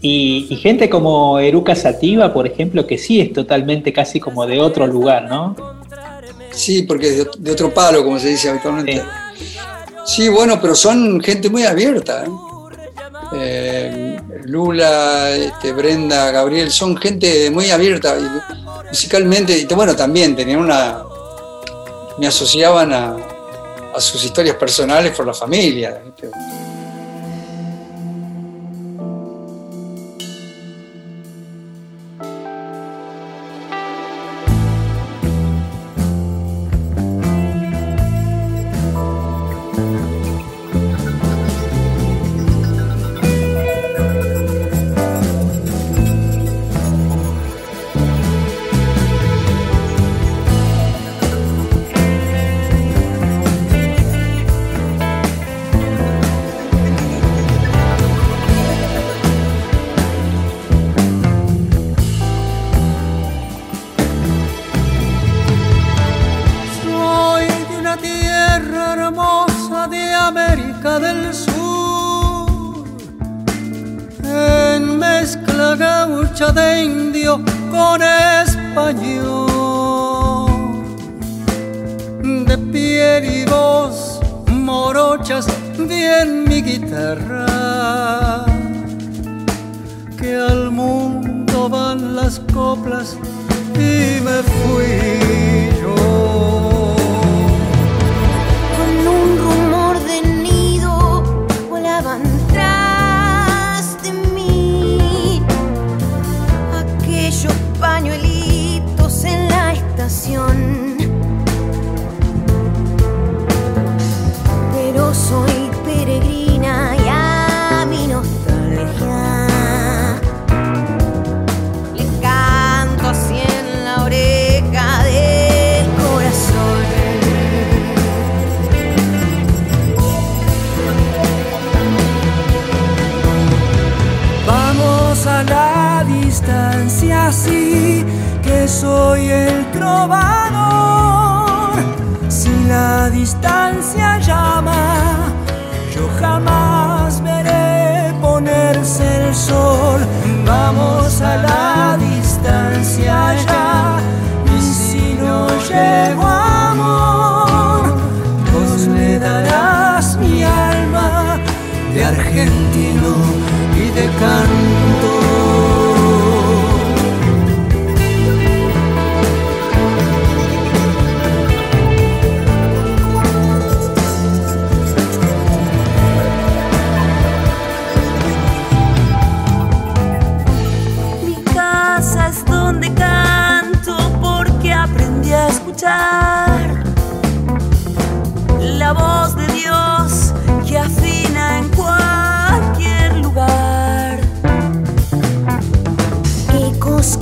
[0.00, 4.60] Y, y gente como Eruca Sativa, por ejemplo, que sí es totalmente casi como de
[4.60, 5.56] otro lugar, ¿no?
[6.50, 9.02] Sí, porque es de, de otro palo, como se dice habitualmente.
[10.04, 12.24] Sí, bueno, pero son gente muy abierta.
[12.24, 12.28] ¿eh?
[13.36, 19.58] Eh, Lula, este, Brenda, Gabriel, son gente muy abierta y musicalmente.
[19.58, 21.02] Y bueno, también tenían una.
[22.18, 23.16] Me asociaban a,
[23.94, 26.02] a sus historias personales por la familia.
[78.94, 79.33] Español, de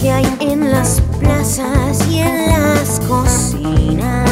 [0.03, 4.32] que hay en las plazas y en las cocinas.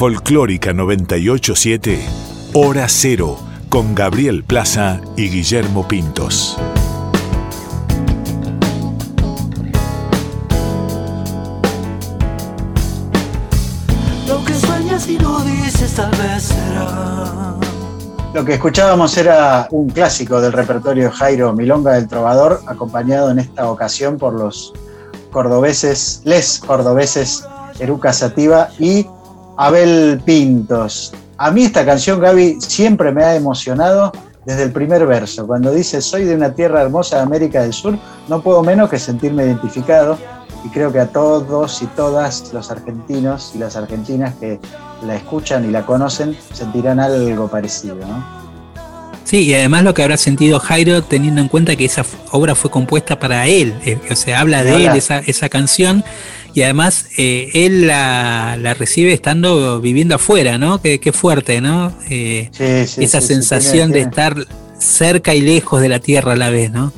[0.00, 2.00] Folclórica 987,
[2.54, 3.36] Hora Cero,
[3.68, 6.56] con Gabriel Plaza y Guillermo Pintos.
[14.26, 17.56] Lo que sueñas y no dices tal vez será.
[18.32, 23.40] Lo que escuchábamos era un clásico del repertorio de Jairo Milonga del Trovador, acompañado en
[23.40, 24.72] esta ocasión por los
[25.30, 27.44] cordobeses, les cordobeses
[27.78, 29.06] Eruca Sativa y
[29.60, 31.12] Abel Pintos.
[31.36, 34.10] A mí esta canción, Gaby, siempre me ha emocionado
[34.46, 35.46] desde el primer verso.
[35.46, 38.98] Cuando dice soy de una tierra hermosa de América del Sur, no puedo menos que
[38.98, 40.16] sentirme identificado
[40.64, 44.58] y creo que a todos y todas los argentinos y las argentinas que
[45.02, 47.96] la escuchan y la conocen sentirán algo parecido.
[47.96, 48.40] ¿no?
[49.24, 52.70] Sí, y además lo que habrá sentido Jairo teniendo en cuenta que esa obra fue
[52.70, 56.02] compuesta para él, eh, o sea, habla de él esa canción
[56.54, 60.80] y además eh, él la, la recibe estando viviendo afuera, ¿no?
[60.82, 61.92] Qué, qué fuerte, ¿no?
[62.08, 64.36] Eh, Sí, sí, esa sí, sensación tiene- de estar
[64.78, 66.92] cerca y lejos de la tierra a la vez, ¿no?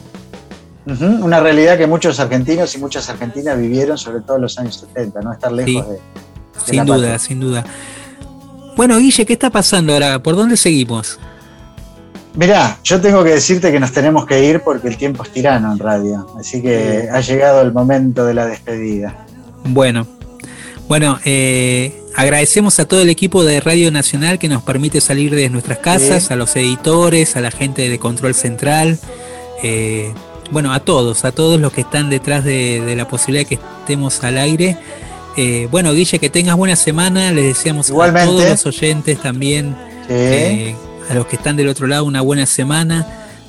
[0.85, 5.21] Una realidad que muchos argentinos y muchas argentinas vivieron, sobre todo en los años 70,
[5.21, 5.33] ¿no?
[5.33, 6.01] Estar lejos de, de
[6.67, 7.19] Sin la duda, patria.
[7.21, 7.65] sin duda.
[8.77, 10.21] Bueno, Guille, ¿qué está pasando ahora?
[10.23, 11.19] ¿Por dónde seguimos?
[12.35, 15.71] Mirá, yo tengo que decirte que nos tenemos que ir porque el tiempo es tirano
[15.71, 19.22] en radio, así que ha llegado el momento de la despedida.
[19.65, 20.07] Bueno,
[20.89, 25.49] bueno, eh, agradecemos a todo el equipo de Radio Nacional que nos permite salir de
[25.51, 26.33] nuestras casas, Sí.
[26.33, 28.99] a los editores, a la gente de Control Central,
[29.63, 30.13] eh,
[30.51, 33.63] bueno, a todos, a todos los que están detrás de, de la posibilidad de que
[33.81, 34.77] estemos al aire.
[35.37, 38.29] Eh, bueno, Guille, que tengas buena semana, les deseamos Igualmente.
[38.29, 39.75] a todos los oyentes también,
[40.09, 40.13] Sí.
[40.15, 40.75] eh,
[41.09, 43.07] a los que están del otro lado, una buena semana.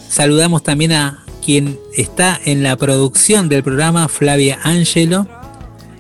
[0.07, 5.27] Saludamos también a quien está en la producción del programa, Flavia Angelo.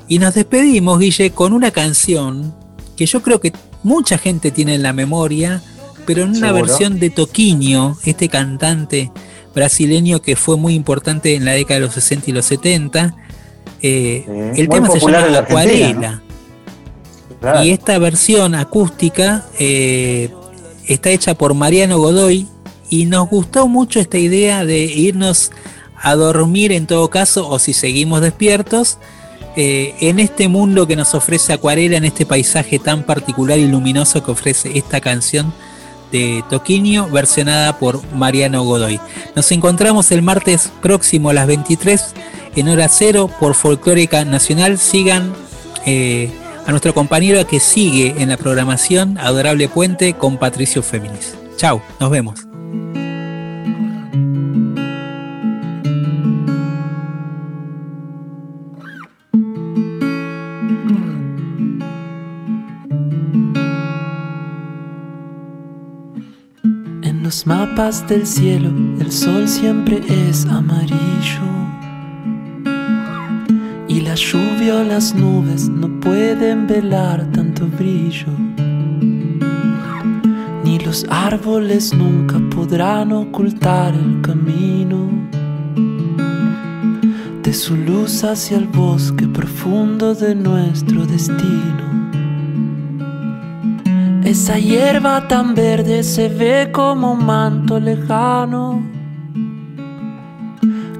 [0.07, 2.53] Y nos despedimos, Guille, con una canción
[2.95, 3.53] que yo creo que
[3.83, 5.61] mucha gente tiene en la memoria,
[6.05, 6.65] pero en una Seguro.
[6.65, 9.11] versión de Toquinho, este cantante
[9.53, 13.15] brasileño que fue muy importante en la década de los 60 y los 70.
[13.81, 16.21] Eh, el tema se llama en la Acuarela.
[17.39, 17.63] Claro.
[17.63, 20.31] Y esta versión acústica eh,
[20.87, 22.47] está hecha por Mariano Godoy
[22.89, 25.51] y nos gustó mucho esta idea de irnos
[26.01, 28.97] a dormir en todo caso o si seguimos despiertos
[29.55, 34.23] eh, en este mundo que nos ofrece Acuarela, en este paisaje tan particular y luminoso
[34.23, 35.53] que ofrece esta canción
[36.11, 38.99] de Toquinho, versionada por Mariano Godoy.
[39.35, 42.13] Nos encontramos el martes próximo a las 23
[42.55, 44.77] en hora cero por Folclórica Nacional.
[44.77, 45.33] Sigan
[45.85, 46.31] eh,
[46.65, 51.35] a nuestro compañero que sigue en la programación Adorable Puente con Patricio Féminis.
[51.57, 52.52] Chao, nos vemos.
[67.33, 68.69] Los mapas del cielo
[68.99, 71.49] el sol siempre es amarillo.
[73.87, 78.27] Y la lluvia o las nubes no pueden velar tanto brillo.
[80.63, 85.09] Ni los árboles nunca podrán ocultar el camino
[87.41, 91.92] de su luz hacia el bosque profundo de nuestro destino.
[94.25, 98.81] Esa hierba tan verde se ve como un manto lejano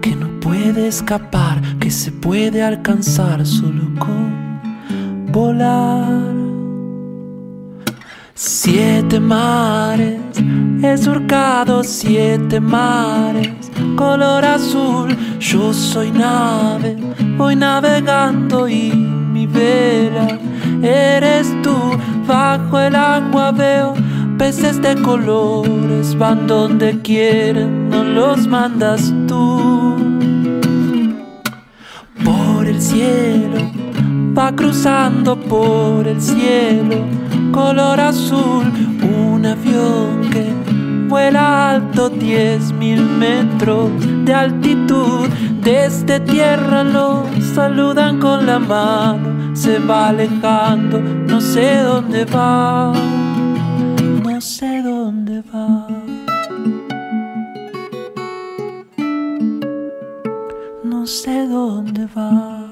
[0.01, 4.61] que no puede escapar, que se puede alcanzar solo con
[5.31, 6.33] volar.
[8.35, 10.19] Siete mares,
[10.83, 16.97] he surcado siete mares, color azul, yo soy nave,
[17.37, 20.27] voy navegando y mi vela
[20.83, 21.75] eres tú,
[22.27, 23.93] bajo el agua veo
[24.37, 29.95] peces de colores, van donde quieren, no los mandas tú.
[32.23, 33.71] Por el cielo,
[34.37, 37.05] va cruzando por el cielo,
[37.51, 38.65] color azul,
[39.01, 40.51] un avión que
[41.07, 43.91] vuela alto diez mil metros
[44.25, 45.29] de altitud.
[45.61, 47.23] Desde tierra lo
[47.55, 52.93] saludan con la mano, se va alejando, no sé dónde va,
[54.23, 55.87] no sé dónde va.
[60.83, 62.63] No sé dónde va.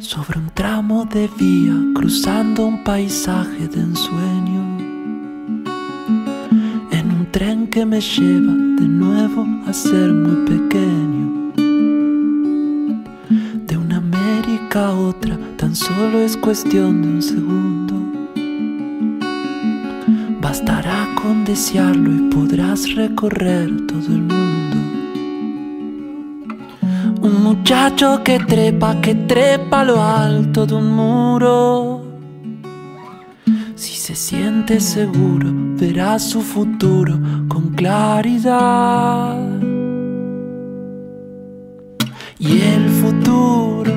[0.00, 4.57] sobre un tramo de vía, cruzando un paisaje de ensueño,
[7.38, 11.52] tren que me lleva de nuevo a ser muy pequeño.
[13.64, 17.94] De una América a otra, tan solo es cuestión de un segundo.
[20.40, 24.76] Bastará con desearlo y podrás recorrer todo el mundo.
[27.22, 32.02] Un muchacho que trepa, que trepa lo alto de un muro.
[33.76, 39.36] Si se siente seguro, verá su futuro con claridad.
[42.38, 43.92] Y el futuro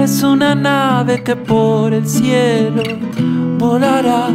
[0.00, 2.82] es una nave que por el cielo
[3.58, 4.28] volará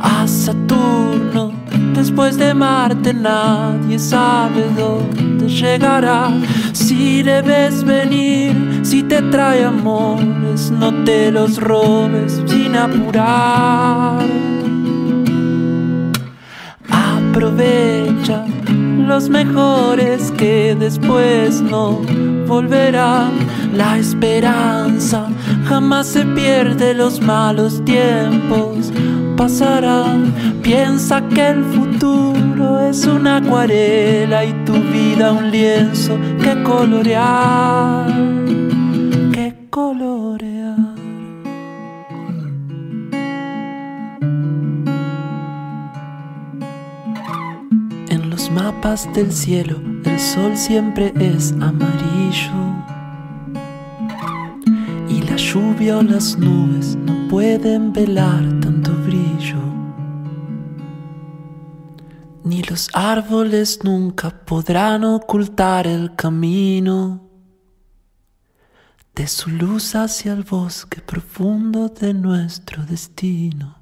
[0.00, 1.52] a Saturno.
[1.94, 6.30] Después de Marte nadie sabe dónde llegará.
[6.72, 14.24] Si le ves venir, si te trae amores, no te los robes sin apurar.
[17.36, 22.00] Aprovecha los mejores que después no
[22.46, 23.32] volverán.
[23.74, 25.28] La esperanza
[25.66, 28.90] jamás se pierde, los malos tiempos
[29.36, 30.32] pasarán.
[30.62, 38.06] Piensa que el futuro es una acuarela y tu vida un lienzo que colorear,
[39.34, 40.15] que colorear.
[48.66, 52.62] Mapas del cielo el sol siempre es amarillo
[55.08, 59.62] y la lluvia o las nubes no pueden velar tanto brillo.
[62.42, 67.20] Ni los árboles nunca podrán ocultar el camino
[69.14, 73.75] de su luz hacia el bosque profundo de nuestro destino.